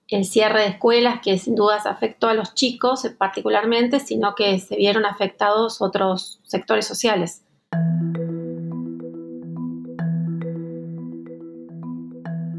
el 0.08 0.26
cierre 0.26 0.62
de 0.62 0.68
escuelas 0.68 1.20
que 1.22 1.38
sin 1.38 1.56
dudas 1.56 1.86
afectó 1.86 2.30
a 2.30 2.34
los 2.34 2.54
chicos 2.54 3.08
particularmente, 3.18 4.00
sino 4.00 4.36
que 4.36 4.60
se 4.60 4.76
vieron 4.76 5.06
afectados 5.06 5.82
otros 5.82 6.40
sectores 6.44 6.86
sociales. 6.88 7.44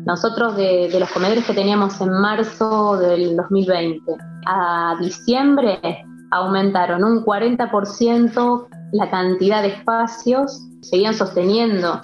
Nosotros 0.04 0.56
de, 0.56 0.88
los 0.98 1.10
comedores 1.10 1.44
que 1.44 1.52
teníamos 1.52 2.00
en 2.00 2.10
marzo 2.10 2.96
del 2.96 3.36
2020 3.36 4.16
a 4.46 4.96
diciembre 4.98 5.78
aumentaron 6.30 7.04
un 7.04 7.24
40% 7.24 8.68
la 8.92 9.10
cantidad 9.10 9.62
de 9.62 9.68
espacios, 9.68 10.66
seguían 10.82 11.14
sosteniendo 11.14 12.00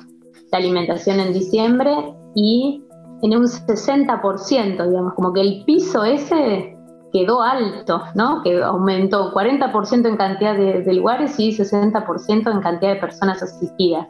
la 0.53 0.59
alimentación 0.59 1.21
en 1.21 1.33
diciembre 1.33 2.15
y 2.35 2.83
en 3.23 3.37
un 3.37 3.45
60%, 3.47 4.89
digamos, 4.89 5.15
como 5.15 5.33
que 5.33 5.41
el 5.41 5.65
piso 5.65 6.05
ese 6.05 6.77
quedó 7.13 7.43
alto, 7.43 8.03
¿no? 8.15 8.43
Que 8.43 8.63
aumentó 8.63 9.33
40% 9.33 10.07
en 10.07 10.17
cantidad 10.17 10.57
de, 10.57 10.93
lugares 10.93 11.39
y 11.39 11.57
60% 11.57 12.53
en 12.53 12.61
cantidad 12.61 12.95
de 12.95 13.01
personas 13.01 13.43
asistidas. 13.43 14.09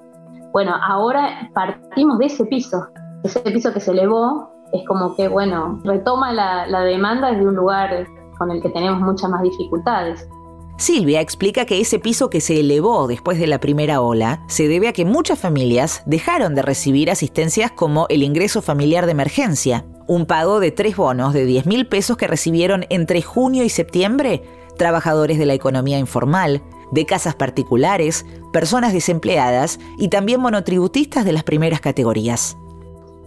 Bueno, 0.53 0.75
ahora 0.83 1.51
partimos 1.53 2.19
de 2.19 2.27
ese 2.27 2.47
piso, 2.47 2.89
ese 3.23 3.41
piso 3.41 3.73
que 3.73 3.81
se 3.81 3.91
elevó 3.91 4.51
es 4.73 4.87
como 4.87 5.15
que, 5.15 5.29
bueno, 5.29 5.81
retoma 5.85 6.33
la, 6.33 6.67
la 6.67 6.81
demanda 6.81 7.31
desde 7.31 7.47
un 7.47 7.55
lugar 7.55 8.07
con 8.45 8.51
el 8.55 8.61
que 8.61 8.69
tenemos 8.69 9.01
muchas 9.01 9.31
más 9.31 9.43
dificultades. 9.43 10.29
Silvia 10.77 11.23
explica 11.23 11.65
que 11.65 11.81
ese 11.81 11.99
piso 11.99 12.29
que 12.29 12.43
se 12.43 12.61
elevó 12.61 13.07
después 13.07 13.39
de 13.39 13.47
la 13.47 13.59
primera 13.59 14.03
ola 14.03 14.45
se 14.49 14.69
debe 14.69 14.89
a 14.89 14.93
que 14.93 15.07
muchas 15.07 15.39
familias 15.39 16.03
dejaron 16.05 16.55
de 16.55 16.61
recibir 16.61 17.11
asistencias 17.11 17.71
como 17.71 18.07
el 18.11 18.23
ingreso 18.23 18.61
familiar 18.61 19.07
de 19.07 19.13
emergencia, 19.13 19.87
un 20.09 20.27
pago 20.27 20.61
de 20.61 20.73
tres 20.73 20.97
bonos 20.97 21.33
de 21.33 21.47
10 21.47 21.65
mil 21.65 21.87
pesos 21.87 22.19
que 22.19 22.27
recibieron 22.27 22.85
entre 22.91 23.23
junio 23.23 23.65
y 23.65 23.71
septiembre 23.71 24.43
trabajadores 24.77 25.39
de 25.39 25.47
la 25.47 25.55
economía 25.55 25.99
informal, 25.99 26.61
de 26.91 27.07
casas 27.07 27.35
particulares, 27.35 28.27
personas 28.53 28.93
desempleadas 28.93 29.79
y 29.97 30.09
también 30.09 30.41
monotributistas 30.41 31.25
de 31.25 31.33
las 31.33 31.45
primeras 31.45 31.81
categorías. 31.81 32.59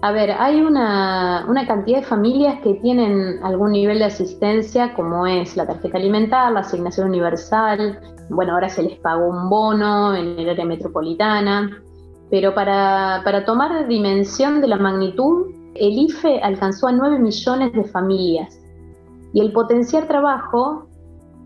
A 0.01 0.11
ver, 0.11 0.31
hay 0.31 0.61
una, 0.61 1.43
cantidad 1.67 1.99
de 1.99 2.05
familias 2.05 2.61
que 2.61 2.75
tienen 2.75 3.43
algún 3.43 3.71
nivel 3.71 3.97
de 3.97 4.05
asistencia, 4.05 4.93
como 4.93 5.25
es 5.25 5.57
la 5.57 5.65
tarjeta 5.65 5.97
alimentar, 5.97 6.51
la 6.51 6.59
asignación 6.59 7.09
universal, 7.09 7.99
bueno, 8.29 8.53
ahora 8.53 8.69
se 8.69 8.83
les 8.83 8.99
pagó 8.99 9.27
un 9.27 9.49
bono 9.49 10.15
en 10.15 10.37
el 10.37 10.49
área 10.49 10.65
metropolitana, 10.65 11.81
pero 12.29 12.53
para, 12.53 13.21
para 13.23 13.43
tomar 13.43 13.87
dimensión 13.87 14.61
de 14.61 14.67
la 14.67 14.77
magnitud, 14.77 15.47
el 15.73 15.97
IFE 15.97 16.41
alcanzó 16.41 16.87
a 16.87 16.91
9 16.91 17.17
millones 17.17 17.73
de 17.73 17.83
familias 17.85 18.59
y 19.33 19.41
el 19.41 19.51
potencial 19.51 20.07
trabajo, 20.07 20.87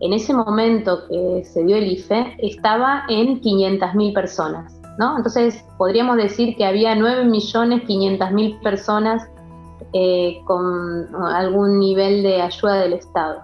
en 0.00 0.12
ese 0.12 0.34
momento 0.34 1.06
que 1.08 1.42
se 1.44 1.64
dio 1.64 1.76
el 1.76 1.86
IFE, 1.92 2.36
estaba 2.38 3.04
en 3.08 3.40
500.000 3.40 4.12
personas. 4.12 4.81
Entonces 5.16 5.64
podríamos 5.76 6.16
decir 6.16 6.56
que 6.56 6.64
había 6.64 6.94
9.500.000 6.94 8.62
personas 8.62 9.28
eh, 9.92 10.40
con 10.44 11.14
algún 11.14 11.78
nivel 11.78 12.22
de 12.22 12.40
ayuda 12.40 12.76
del 12.76 12.94
Estado. 12.94 13.42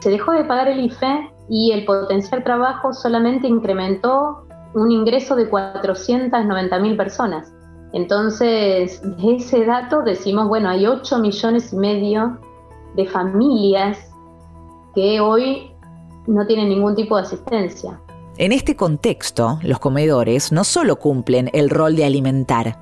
Se 0.00 0.10
dejó 0.10 0.32
de 0.32 0.44
pagar 0.44 0.68
el 0.68 0.80
IFE 0.80 1.30
y 1.48 1.72
el 1.72 1.84
potencial 1.84 2.42
trabajo 2.42 2.92
solamente 2.92 3.46
incrementó 3.46 4.44
un 4.74 4.90
ingreso 4.90 5.34
de 5.36 5.50
490.000 5.50 6.96
personas. 6.96 7.52
Entonces, 7.92 9.02
de 9.02 9.34
ese 9.34 9.64
dato 9.64 10.02
decimos, 10.02 10.48
bueno, 10.48 10.68
hay 10.68 10.86
8 10.86 11.18
millones 11.18 11.72
y 11.72 11.76
medio 11.76 12.38
de 12.94 13.06
familias 13.06 13.98
que 14.94 15.20
hoy 15.20 15.72
no 16.26 16.46
tienen 16.46 16.68
ningún 16.68 16.94
tipo 16.94 17.16
de 17.16 17.22
asistencia. 17.22 18.00
En 18.40 18.52
este 18.52 18.74
contexto, 18.74 19.58
los 19.62 19.80
comedores 19.80 20.50
no 20.50 20.64
solo 20.64 20.96
cumplen 20.96 21.50
el 21.52 21.68
rol 21.68 21.94
de 21.94 22.06
alimentar, 22.06 22.78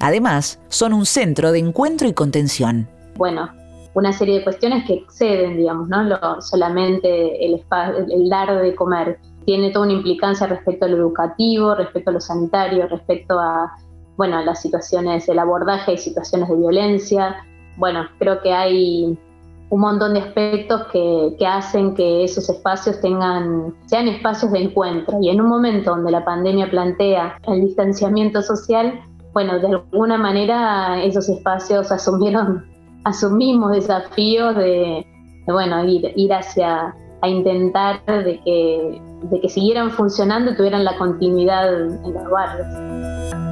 además 0.00 0.58
son 0.68 0.94
un 0.94 1.04
centro 1.04 1.52
de 1.52 1.58
encuentro 1.58 2.08
y 2.08 2.14
contención. 2.14 2.88
Bueno, 3.16 3.50
una 3.92 4.14
serie 4.14 4.38
de 4.38 4.42
cuestiones 4.42 4.86
que 4.86 4.94
exceden, 4.94 5.58
digamos, 5.58 5.90
no 5.90 6.40
solamente 6.40 7.44
el, 7.44 7.62
el 8.10 8.28
dar 8.30 8.62
de 8.62 8.74
comer. 8.74 9.18
Tiene 9.44 9.70
toda 9.70 9.84
una 9.84 9.94
implicancia 9.96 10.46
respecto 10.46 10.86
a 10.86 10.88
lo 10.88 10.96
educativo, 10.96 11.74
respecto 11.74 12.08
a 12.08 12.14
lo 12.14 12.20
sanitario, 12.22 12.88
respecto 12.88 13.38
a, 13.38 13.70
bueno, 14.16 14.42
las 14.42 14.62
situaciones, 14.62 15.28
el 15.28 15.38
abordaje 15.38 15.90
de 15.90 15.98
situaciones 15.98 16.48
de 16.48 16.56
violencia. 16.56 17.36
Bueno, 17.76 18.08
creo 18.18 18.40
que 18.40 18.54
hay 18.54 19.18
un 19.72 19.80
montón 19.80 20.12
de 20.12 20.20
aspectos 20.20 20.82
que, 20.92 21.46
hacen 21.46 21.94
que 21.94 22.24
esos 22.24 22.46
espacios 22.50 23.00
tengan, 23.00 23.74
sean 23.86 24.06
espacios 24.06 24.52
de 24.52 24.64
encuentro. 24.64 25.16
Y 25.22 25.30
en 25.30 25.40
un 25.40 25.48
momento 25.48 25.92
donde 25.92 26.10
la 26.10 26.22
pandemia 26.26 26.68
plantea 26.70 27.38
el 27.48 27.62
distanciamiento 27.62 28.42
social, 28.42 29.00
bueno, 29.32 29.58
de 29.60 29.68
alguna 29.68 30.18
manera 30.18 31.02
esos 31.02 31.26
espacios 31.30 31.90
asumieron, 31.90 32.66
asumimos 33.04 33.72
desafíos 33.72 34.54
de, 34.56 35.06
bueno, 35.46 35.82
ir, 35.86 36.12
ir 36.16 36.34
hacia 36.34 36.94
a 37.22 37.28
intentar 37.28 38.04
de 38.04 38.40
que, 38.44 39.00
de 39.30 39.40
que 39.40 39.48
siguieran 39.48 39.90
funcionando 39.90 40.50
y 40.50 40.56
tuvieran 40.56 40.84
la 40.84 40.98
continuidad 40.98 41.72
en 41.72 42.12
los 42.12 42.30
barrios. 42.30 43.51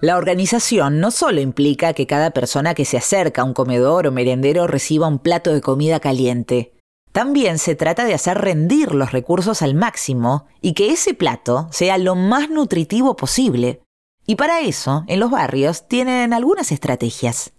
La 0.00 0.16
organización 0.16 1.00
no 1.00 1.10
solo 1.10 1.40
implica 1.40 1.92
que 1.92 2.06
cada 2.06 2.30
persona 2.30 2.74
que 2.74 2.84
se 2.84 2.96
acerca 2.96 3.42
a 3.42 3.44
un 3.44 3.52
comedor 3.52 4.06
o 4.06 4.12
merendero 4.12 4.68
reciba 4.68 5.08
un 5.08 5.18
plato 5.18 5.52
de 5.52 5.60
comida 5.60 5.98
caliente, 5.98 6.72
también 7.10 7.58
se 7.58 7.74
trata 7.74 8.04
de 8.04 8.14
hacer 8.14 8.38
rendir 8.38 8.94
los 8.94 9.10
recursos 9.10 9.60
al 9.60 9.74
máximo 9.74 10.46
y 10.60 10.74
que 10.74 10.90
ese 10.90 11.14
plato 11.14 11.66
sea 11.70 11.98
lo 11.98 12.14
más 12.14 12.48
nutritivo 12.48 13.16
posible. 13.16 13.82
Y 14.24 14.36
para 14.36 14.60
eso, 14.60 15.02
en 15.08 15.18
los 15.18 15.32
barrios 15.32 15.88
tienen 15.88 16.32
algunas 16.32 16.70
estrategias. 16.70 17.52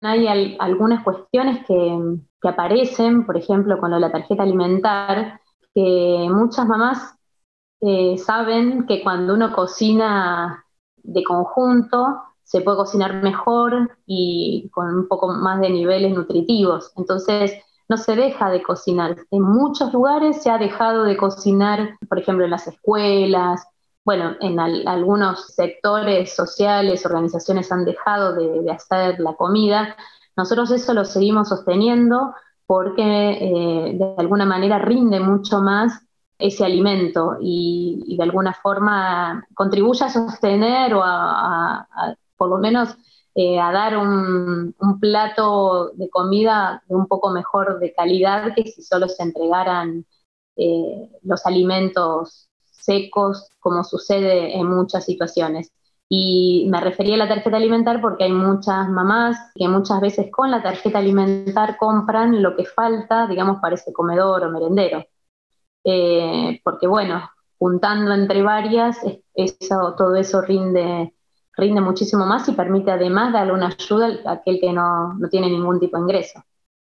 Hay 0.00 0.26
algunas 0.58 1.04
cuestiones 1.04 1.66
que, 1.66 2.48
aparecen, 2.48 3.26
por 3.26 3.36
ejemplo, 3.36 3.78
con 3.78 3.90
la 3.90 4.10
tarjeta 4.10 4.44
alimentar, 4.44 5.40
que 5.74 6.26
muchas 6.30 6.66
mamás 6.66 7.16
eh, 7.82 8.16
saben 8.16 8.86
que 8.86 9.02
cuando 9.02 9.34
uno 9.34 9.52
cocina 9.52 10.61
de 11.02 11.22
conjunto 11.24 12.22
se 12.42 12.60
puede 12.60 12.76
cocinar 12.76 13.22
mejor 13.22 13.90
y 14.06 14.68
con 14.72 14.94
un 14.94 15.08
poco 15.08 15.28
más 15.28 15.60
de 15.60 15.70
niveles 15.70 16.14
nutritivos. 16.14 16.92
Entonces, 16.96 17.52
no 17.88 17.96
se 17.96 18.14
deja 18.14 18.50
de 18.50 18.62
cocinar. 18.62 19.16
En 19.30 19.42
muchos 19.42 19.92
lugares 19.92 20.42
se 20.42 20.50
ha 20.50 20.58
dejado 20.58 21.04
de 21.04 21.16
cocinar, 21.16 21.98
por 22.08 22.18
ejemplo, 22.18 22.44
en 22.44 22.50
las 22.50 22.66
escuelas, 22.66 23.66
bueno, 24.04 24.32
en 24.40 24.58
algunos 24.58 25.54
sectores 25.54 26.34
sociales, 26.34 27.06
organizaciones 27.06 27.70
han 27.70 27.84
dejado 27.84 28.34
de, 28.34 28.70
hacer 28.70 29.20
la 29.20 29.34
comida. 29.34 29.96
Nosotros 30.36 30.70
eso 30.72 30.92
lo 30.92 31.04
seguimos 31.04 31.48
sosteniendo 31.48 32.34
porque 32.66 33.02
eh, 33.02 33.96
de 33.96 34.14
alguna 34.18 34.44
manera 34.44 34.78
rinde 34.78 35.20
mucho 35.20 35.60
más 35.60 36.02
ese 36.42 36.64
alimento 36.64 37.36
y, 37.40 38.16
de 38.16 38.22
alguna 38.22 38.52
forma 38.52 39.46
contribuye 39.54 40.04
a 40.04 40.10
sostener 40.10 40.94
o 40.94 41.02
a, 41.04 41.86
por 42.36 42.48
lo 42.50 42.58
menos 42.58 42.96
eh, 43.34 43.58
a 43.60 43.72
dar 43.72 43.96
un, 43.96 44.74
plato 45.00 45.90
de 45.94 46.10
comida 46.10 46.82
un 46.88 47.06
poco 47.06 47.30
mejor 47.30 47.78
de 47.78 47.94
calidad 47.94 48.54
que 48.54 48.64
si 48.64 48.82
solo 48.82 49.08
se 49.08 49.22
entregaran 49.22 50.04
eh, 50.56 51.10
los 51.22 51.46
alimentos 51.46 52.48
secos, 52.70 53.48
como 53.60 53.84
sucede 53.84 54.56
en 54.56 54.66
muchas 54.66 55.04
situaciones. 55.04 55.72
Y 56.08 56.66
me 56.70 56.80
refería 56.80 57.14
a 57.14 57.18
la 57.18 57.28
tarjeta 57.28 57.56
alimentar 57.56 58.00
porque 58.00 58.24
hay 58.24 58.32
muchas 58.32 58.88
mamás 58.88 59.36
que 59.54 59.68
muchas 59.68 60.00
veces 60.00 60.30
con 60.30 60.50
la 60.50 60.62
tarjeta 60.62 60.98
alimentar 60.98 61.78
compran 61.78 62.42
lo 62.42 62.54
que 62.56 62.66
falta, 62.66 63.26
digamos, 63.26 63.60
para 63.60 63.76
ese 63.76 63.92
comedor 63.92 64.44
o 64.44 64.50
merendero. 64.50 65.04
Eh, 65.84 66.60
porque 66.64 66.86
bueno, 66.86 67.30
juntando 67.58 68.12
entre 68.12 68.42
varias, 68.42 68.98
eso, 69.34 69.94
todo 69.96 70.16
eso 70.16 70.40
rinde, 70.40 71.14
rinde 71.56 71.80
muchísimo 71.80 72.26
más 72.26 72.48
y 72.48 72.52
permite 72.52 72.90
además 72.90 73.32
darle 73.32 73.52
una 73.52 73.68
ayuda 73.68 74.10
a 74.26 74.32
aquel 74.32 74.58
que 74.60 74.72
no, 74.72 75.14
no 75.14 75.28
tiene 75.28 75.48
ningún 75.48 75.78
tipo 75.80 75.96
de 75.96 76.02
ingreso. 76.02 76.44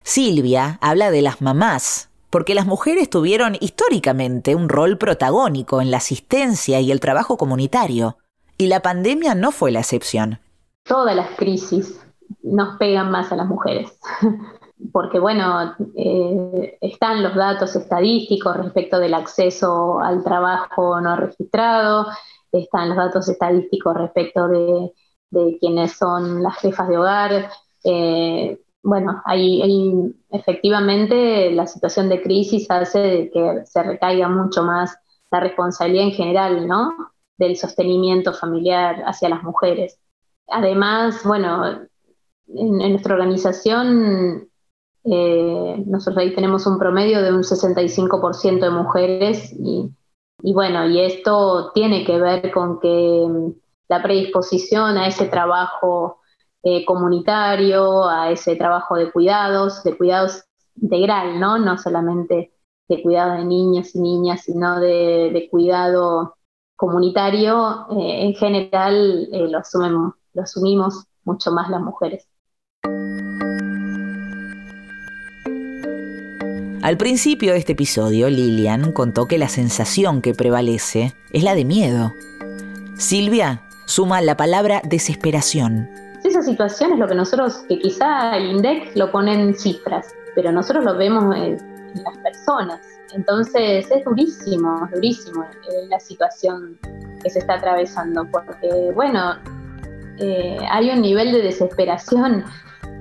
Silvia 0.02 0.78
habla 0.80 1.10
de 1.10 1.22
las 1.22 1.42
mamás, 1.42 2.10
porque 2.30 2.54
las 2.54 2.66
mujeres 2.66 3.10
tuvieron 3.10 3.56
históricamente 3.60 4.54
un 4.54 4.68
rol 4.68 4.96
protagónico 4.96 5.80
en 5.80 5.90
la 5.90 5.98
asistencia 5.98 6.80
y 6.80 6.90
el 6.92 7.00
trabajo 7.00 7.36
comunitario, 7.36 8.16
y 8.56 8.68
la 8.68 8.80
pandemia 8.80 9.34
no 9.34 9.52
fue 9.52 9.72
la 9.72 9.80
excepción. 9.80 10.38
Todas 10.84 11.14
las 11.16 11.30
crisis 11.36 12.00
nos 12.42 12.78
pegan 12.78 13.10
más 13.10 13.32
a 13.32 13.36
las 13.36 13.46
mujeres. 13.46 13.98
Porque, 14.92 15.18
bueno, 15.18 15.74
eh, 15.94 16.78
están 16.80 17.22
los 17.22 17.34
datos 17.34 17.76
estadísticos 17.76 18.56
respecto 18.56 18.98
del 18.98 19.14
acceso 19.14 20.00
al 20.00 20.24
trabajo 20.24 21.00
no 21.00 21.16
registrado, 21.16 22.06
están 22.50 22.88
los 22.88 22.96
datos 22.96 23.28
estadísticos 23.28 23.94
respecto 23.94 24.48
de, 24.48 24.92
de 25.30 25.58
quienes 25.58 25.92
son 25.92 26.42
las 26.42 26.56
jefas 26.58 26.88
de 26.88 26.98
hogar. 26.98 27.50
Eh, 27.84 28.60
bueno, 28.82 29.22
ahí, 29.26 30.14
efectivamente 30.30 31.50
la 31.52 31.66
situación 31.66 32.08
de 32.08 32.22
crisis 32.22 32.70
hace 32.70 33.30
que 33.32 33.62
se 33.66 33.82
recaiga 33.82 34.28
mucho 34.28 34.62
más 34.62 34.96
la 35.30 35.40
responsabilidad 35.40 36.06
en 36.06 36.12
general, 36.12 36.66
¿no? 36.66 36.92
Del 37.36 37.56
sostenimiento 37.56 38.32
familiar 38.32 39.02
hacia 39.06 39.28
las 39.28 39.42
mujeres. 39.42 39.98
Además, 40.48 41.22
bueno, 41.24 41.86
en, 42.48 42.76
nuestra 42.76 43.14
organización 43.14 44.49
eh, 45.04 45.82
nosotros 45.86 46.18
ahí 46.18 46.34
tenemos 46.34 46.66
un 46.66 46.78
promedio 46.78 47.22
de 47.22 47.32
un 47.32 47.42
65% 47.42 48.60
de 48.60 48.70
mujeres 48.70 49.52
y, 49.52 49.90
bueno, 50.52 50.86
y 50.86 51.00
esto 51.00 51.72
tiene 51.72 52.04
que 52.04 52.18
ver 52.18 52.50
con 52.52 52.80
que 52.80 53.26
la 53.88 54.02
predisposición 54.02 54.98
a 54.98 55.08
ese 55.08 55.26
trabajo 55.26 56.20
eh, 56.62 56.84
comunitario, 56.84 58.06
a 58.06 58.30
ese 58.30 58.56
trabajo 58.56 58.96
de 58.96 59.10
cuidados, 59.10 59.82
de 59.82 59.96
cuidados 59.96 60.44
integral, 60.80 61.40
¿no? 61.40 61.58
No 61.58 61.78
solamente 61.78 62.52
de 62.88 63.02
cuidado 63.02 63.32
de 63.34 63.44
niños 63.44 63.94
y 63.94 64.00
niñas, 64.00 64.42
sino 64.42 64.80
de, 64.80 65.48
cuidado 65.50 66.36
comunitario, 66.76 67.86
eh, 67.98 68.24
en 68.24 68.34
general 68.34 69.28
lo, 69.30 70.16
lo 70.34 70.42
asumimos 70.42 71.06
mucho 71.24 71.52
más 71.52 71.70
las 71.70 71.80
mujeres. 71.80 72.28
Al 76.82 76.96
principio 76.96 77.52
de 77.52 77.58
este 77.58 77.72
episodio, 77.72 78.28
Lilian 78.28 78.92
contó 78.92 79.26
que 79.26 79.38
la 79.38 79.48
sensación 79.48 80.22
que 80.22 80.34
prevalece 80.34 81.14
es 81.32 81.42
la 81.42 81.54
de 81.54 81.64
miedo. 81.64 82.14
Silvia 82.96 83.62
suma 83.86 84.20
la 84.20 84.36
palabra 84.36 84.80
desesperación 84.84 85.88
esa 86.30 86.42
situación 86.42 86.92
es 86.92 86.98
lo 86.98 87.08
que 87.08 87.14
nosotros, 87.14 87.64
que 87.68 87.78
quizá 87.78 88.36
el 88.36 88.50
INDEC 88.50 88.96
lo 88.96 89.10
pone 89.10 89.34
en 89.34 89.54
cifras, 89.54 90.14
pero 90.34 90.52
nosotros 90.52 90.84
lo 90.84 90.96
vemos 90.96 91.34
en, 91.36 91.58
las 92.04 92.16
personas. 92.18 92.80
Entonces 93.14 93.90
es 93.90 94.04
durísimo, 94.04 94.88
durísimo 94.94 95.42
eh, 95.42 95.86
la 95.88 95.98
situación 95.98 96.78
que 97.20 97.30
se 97.30 97.40
está 97.40 97.54
atravesando, 97.54 98.24
porque 98.30 98.92
bueno, 98.94 99.34
eh, 100.18 100.56
hay 100.70 100.90
un 100.90 101.02
nivel 101.02 101.32
de 101.32 101.42
desesperación, 101.42 102.44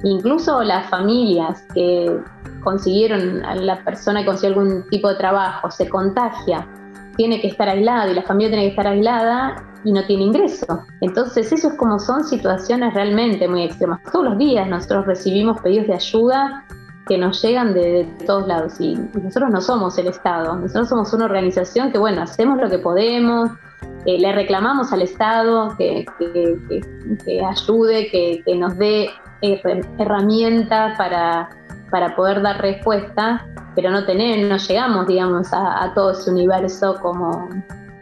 incluso 0.04 0.64
las 0.64 0.90
familias 0.90 1.64
que 1.76 2.18
consiguieron, 2.64 3.42
la 3.42 3.84
persona 3.84 4.22
que 4.22 4.28
consiguió 4.28 4.60
algún 4.60 4.84
tipo 4.90 5.10
de 5.10 5.16
trabajo, 5.16 5.72
se 5.72 5.88
contagia, 5.90 6.68
tiene 7.16 7.42
que 7.42 7.48
estar 7.48 7.68
aislada 7.68 8.10
y 8.10 8.16
la 8.16 8.24
familia 8.24 8.50
tiene 8.50 8.64
que 8.64 8.70
estar 8.70 8.88
aislada 8.88 9.64
y 9.84 9.92
no 9.92 10.06
tiene 10.06 10.24
ingreso. 10.24 10.86
Entonces, 11.02 11.52
eso 11.52 11.70
es 11.70 11.74
como 11.76 12.00
son 12.00 12.24
situaciones 12.24 12.94
realmente 12.94 13.48
muy 13.48 13.64
extremas. 13.64 14.02
Todos 14.12 14.26
los 14.26 14.38
días 14.38 14.68
nosotros 14.68 15.06
recibimos 15.06 15.60
pedidos 15.62 15.88
de 15.88 15.94
ayuda 15.94 16.66
que 17.08 17.18
nos 17.18 17.42
llegan 17.42 17.74
de, 17.74 18.08
todos 18.26 18.48
lados 18.48 18.80
y 18.80 18.96
nosotros 18.96 19.50
no 19.50 19.62
somos 19.62 19.98
el 19.98 20.08
Estado, 20.08 20.56
nosotros 20.56 20.90
somos 20.90 21.12
una 21.12 21.26
organización 21.26 21.92
que, 21.92 21.98
bueno, 21.98 22.22
hacemos 22.22 22.60
lo 22.60 22.70
que 22.70 22.78
podemos, 22.78 23.50
eh, 24.06 24.20
le 24.20 24.32
reclamamos 24.32 24.94
al 24.94 25.02
Estado 25.02 25.76
que, 25.78 26.06
que, 26.20 27.46
ayude, 27.46 28.10
que, 28.12 28.56
nos 28.56 28.78
dé 28.78 29.10
herramientas 29.98 30.98
para, 30.98 31.50
para 31.90 32.16
poder 32.16 32.42
dar 32.42 32.62
respuesta, 32.62 33.48
pero 33.76 33.92
no, 33.92 34.06
tener, 34.06 34.48
no 34.48 34.58
llegamos, 34.58 35.08
digamos, 35.08 35.48
a, 35.52 35.92
todo 35.94 36.12
ese 36.12 36.32
universo 36.32 36.98
como, 37.02 37.50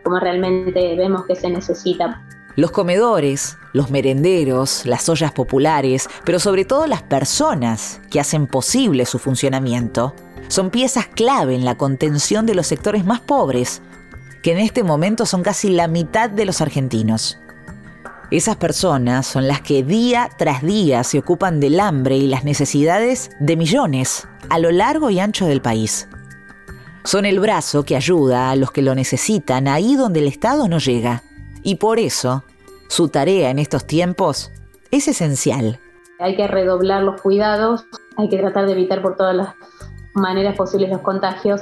como 0.04 0.20
realmente 0.20 0.96
vemos 0.96 1.26
que 1.26 1.36
se 1.36 1.50
necesita. 1.50 2.22
Los 2.56 2.72
comedores, 2.72 3.58
los 3.74 3.92
merenderos, 3.92 4.86
las 4.86 5.08
ollas 5.10 5.32
populares, 5.32 6.10
pero 6.26 6.40
sobre 6.40 6.66
todo 6.66 6.88
las 6.88 7.04
personas 7.04 8.02
que 8.10 8.20
hacen 8.20 8.48
posible 8.48 9.06
su 9.06 9.20
funcionamiento, 9.20 10.16
son 10.48 10.72
piezas 10.72 11.08
clave 11.08 11.56
en 11.56 11.66
la 11.66 11.76
contención 11.76 12.46
de 12.46 12.56
los 12.56 12.68
sectores 12.68 13.06
más 13.06 13.20
pobres, 13.20 13.82
que 14.42 14.54
en 14.54 14.60
este 14.60 14.84
momento 14.84 15.26
son 15.26 15.44
casi 15.44 15.70
la 15.70 15.88
mitad 15.88 16.30
de 16.30 16.46
los 16.46 16.62
argentinos. 16.62 17.40
Esas 18.30 18.58
personas 18.58 19.26
son 19.26 19.48
las 19.48 19.62
que 19.62 19.84
día 19.84 20.30
tras 20.38 20.62
día 20.62 21.06
se 21.06 21.18
ocupan 21.18 21.62
del 21.62 21.80
hambre 21.80 22.18
y 22.18 22.28
las 22.28 22.44
necesidades 22.44 23.30
de 23.40 23.56
millones 23.56 24.28
a 24.50 24.60
lo 24.60 24.70
largo 24.70 25.10
y 25.10 25.22
ancho 25.22 25.46
del 25.46 25.62
país. 25.62 26.10
Son 27.06 27.26
el 27.26 27.40
brazo 27.40 27.84
que 27.84 27.96
ayuda 27.96 28.52
a 28.52 28.58
los 28.58 28.72
que 28.72 28.82
lo 28.82 28.96
necesitan 28.96 29.70
ahí 29.70 29.96
donde 29.96 30.20
el 30.20 30.28
Estado 30.28 30.68
no 30.68 30.78
llega. 30.78 31.24
Y 31.64 31.76
por 31.76 32.00
eso, 32.00 32.44
su 32.90 33.08
tarea 33.08 33.50
en 33.50 33.60
estos 33.60 33.88
tiempos 33.88 34.52
es 34.92 35.08
esencial. 35.08 35.80
Hay 36.20 36.36
que 36.36 36.48
redoblar 36.48 37.04
los 37.04 37.22
cuidados, 37.22 37.86
hay 38.18 38.28
que 38.28 38.40
tratar 38.40 38.66
de 38.66 38.74
evitar 38.74 39.02
por 39.02 39.16
todas 39.16 39.38
las 39.38 39.56
maneras 40.14 40.58
posibles 40.58 40.90
los 40.90 41.02
contagios, 41.02 41.62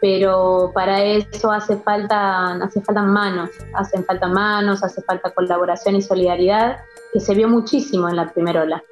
pero 0.00 0.70
para 0.74 1.02
eso 1.02 1.50
hace 1.50 1.76
falta, 1.78 2.52
hace 2.54 2.80
falta 2.82 3.02
manos, 3.02 3.50
hacen 3.74 4.04
falta 4.04 4.28
manos, 4.28 4.82
hace 4.82 5.02
falta 5.02 5.30
colaboración 5.30 5.96
y 5.96 6.02
solidaridad, 6.02 6.78
que 7.12 7.20
se 7.20 7.34
vio 7.34 7.48
muchísimo 7.48 8.08
en 8.08 8.16
la 8.16 8.32
primera 8.32 8.62
ola. 8.62 8.82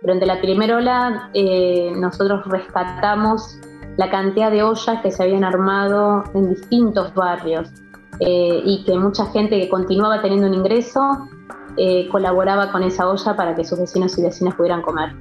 Durante 0.00 0.26
la 0.26 0.40
primera 0.40 0.76
ola 0.76 1.30
eh, 1.34 1.92
nosotros 1.96 2.44
rescatamos 2.46 3.58
la 3.96 4.10
cantidad 4.10 4.50
de 4.50 4.62
ollas 4.62 5.00
que 5.02 5.10
se 5.10 5.22
habían 5.22 5.44
armado 5.44 6.24
en 6.34 6.50
distintos 6.50 7.14
barrios 7.14 7.68
eh, 8.20 8.62
y 8.64 8.84
que 8.84 8.96
mucha 8.96 9.26
gente 9.26 9.60
que 9.60 9.68
continuaba 9.68 10.22
teniendo 10.22 10.46
un 10.46 10.54
ingreso 10.54 11.28
eh, 11.76 12.08
colaboraba 12.10 12.70
con 12.70 12.82
esa 12.82 13.08
olla 13.08 13.34
para 13.36 13.54
que 13.54 13.64
sus 13.64 13.78
vecinos 13.78 14.16
y 14.18 14.22
vecinas 14.22 14.54
pudieran 14.54 14.82
comer. 14.82 15.12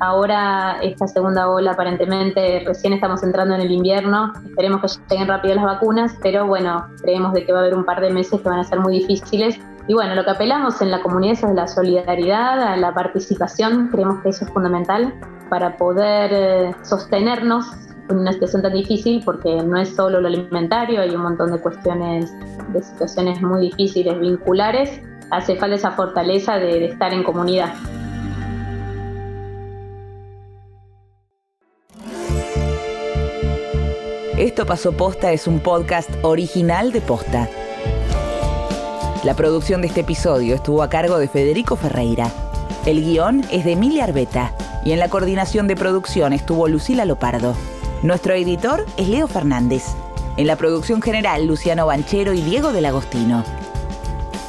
Ahora 0.00 0.78
esta 0.82 1.06
segunda 1.06 1.48
ola 1.48 1.72
aparentemente 1.72 2.62
recién 2.66 2.92
estamos 2.92 3.22
entrando 3.22 3.54
en 3.54 3.60
el 3.60 3.70
invierno, 3.70 4.32
esperemos 4.44 4.80
que 4.80 5.14
lleguen 5.14 5.28
rápido 5.28 5.54
las 5.54 5.64
vacunas, 5.64 6.16
pero 6.22 6.46
bueno, 6.46 6.86
creemos 7.02 7.32
de 7.32 7.46
que 7.46 7.52
va 7.52 7.58
a 7.58 7.62
haber 7.62 7.74
un 7.74 7.84
par 7.84 8.00
de 8.00 8.10
meses 8.10 8.40
que 8.40 8.48
van 8.48 8.58
a 8.58 8.64
ser 8.64 8.80
muy 8.80 8.98
difíciles. 8.98 9.58
Y 9.86 9.94
bueno, 9.94 10.14
lo 10.14 10.24
que 10.24 10.30
apelamos 10.30 10.80
en 10.80 10.90
la 10.90 11.02
comunidad 11.02 11.34
es 11.34 11.44
a 11.44 11.52
la 11.52 11.68
solidaridad, 11.68 12.60
a 12.60 12.76
la 12.76 12.92
participación, 12.94 13.88
creemos 13.88 14.20
que 14.22 14.30
eso 14.30 14.44
es 14.46 14.50
fundamental 14.50 15.14
para 15.48 15.76
poder 15.76 16.30
eh, 16.32 16.74
sostenernos 16.82 17.66
en 18.08 18.18
una 18.18 18.32
situación 18.32 18.62
tan 18.62 18.72
difícil 18.72 19.22
porque 19.24 19.62
no 19.62 19.76
es 19.76 19.94
solo 19.94 20.20
lo 20.20 20.28
alimentario, 20.28 21.00
hay 21.00 21.14
un 21.14 21.22
montón 21.22 21.52
de 21.52 21.58
cuestiones, 21.60 22.32
de 22.72 22.82
situaciones 22.82 23.40
muy 23.42 23.70
difíciles, 23.70 24.18
vinculares, 24.18 25.00
hace 25.30 25.56
falta 25.56 25.76
esa 25.76 25.92
fortaleza 25.92 26.56
de, 26.56 26.86
estar 26.86 27.12
en 27.12 27.22
comunidad. 27.22 27.74
Esto 34.38 34.66
pasó 34.66 34.90
posta 34.90 35.30
es 35.30 35.46
un 35.46 35.60
podcast 35.60 36.10
original 36.22 36.90
de 36.90 37.00
posta. 37.00 37.48
La 39.22 39.34
producción 39.34 39.80
de 39.80 39.86
este 39.86 40.00
episodio 40.00 40.56
estuvo 40.56 40.82
a 40.82 40.90
cargo 40.90 41.18
de 41.18 41.28
Federico 41.28 41.76
Ferreira. 41.76 42.32
El 42.84 43.04
guion 43.04 43.44
es 43.52 43.64
de 43.64 43.72
Emilia 43.72 44.02
Arbeta 44.02 44.52
y 44.84 44.90
en 44.90 44.98
la 44.98 45.08
coordinación 45.08 45.68
de 45.68 45.76
producción 45.76 46.32
estuvo 46.32 46.66
Lucila 46.66 47.04
Lopardo. 47.04 47.54
Nuestro 48.02 48.34
editor 48.34 48.84
es 48.96 49.06
Leo 49.06 49.28
Fernández. 49.28 49.84
En 50.36 50.48
la 50.48 50.56
producción 50.56 51.00
general, 51.00 51.46
Luciano 51.46 51.86
Banchero 51.86 52.32
y 52.32 52.40
Diego 52.40 52.72
del 52.72 52.86
Agostino. 52.86 53.44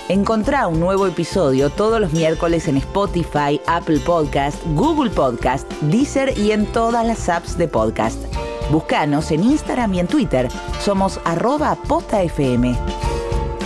Encontrá 0.10 0.66
un 0.66 0.80
nuevo 0.80 1.06
episodio 1.06 1.70
todos 1.70 2.02
los 2.02 2.12
miércoles 2.12 2.68
en 2.68 2.78
Spotify, 2.78 3.62
Apple 3.68 4.00
Podcast, 4.00 4.58
Google 4.74 5.12
Podcast, 5.12 5.72
Deezer 5.82 6.36
y 6.36 6.54
en 6.54 6.66
todas 6.66 7.06
las 7.06 7.30
apps 7.30 7.56
de 7.56 7.68
podcast. 7.68 8.35
Búscanos 8.72 9.32
en 9.32 9.44
Instagram 9.44 9.94
y 9.94 10.00
en 10.00 10.08
Twitter. 10.08 10.50
Somos 10.84 11.20
arroba 11.24 11.76
postafm. 11.88 12.76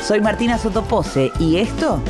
Soy 0.06 0.22
Martina 0.22 0.58
Sotopose 0.58 1.32
y 1.40 1.58
esto... 1.58 2.02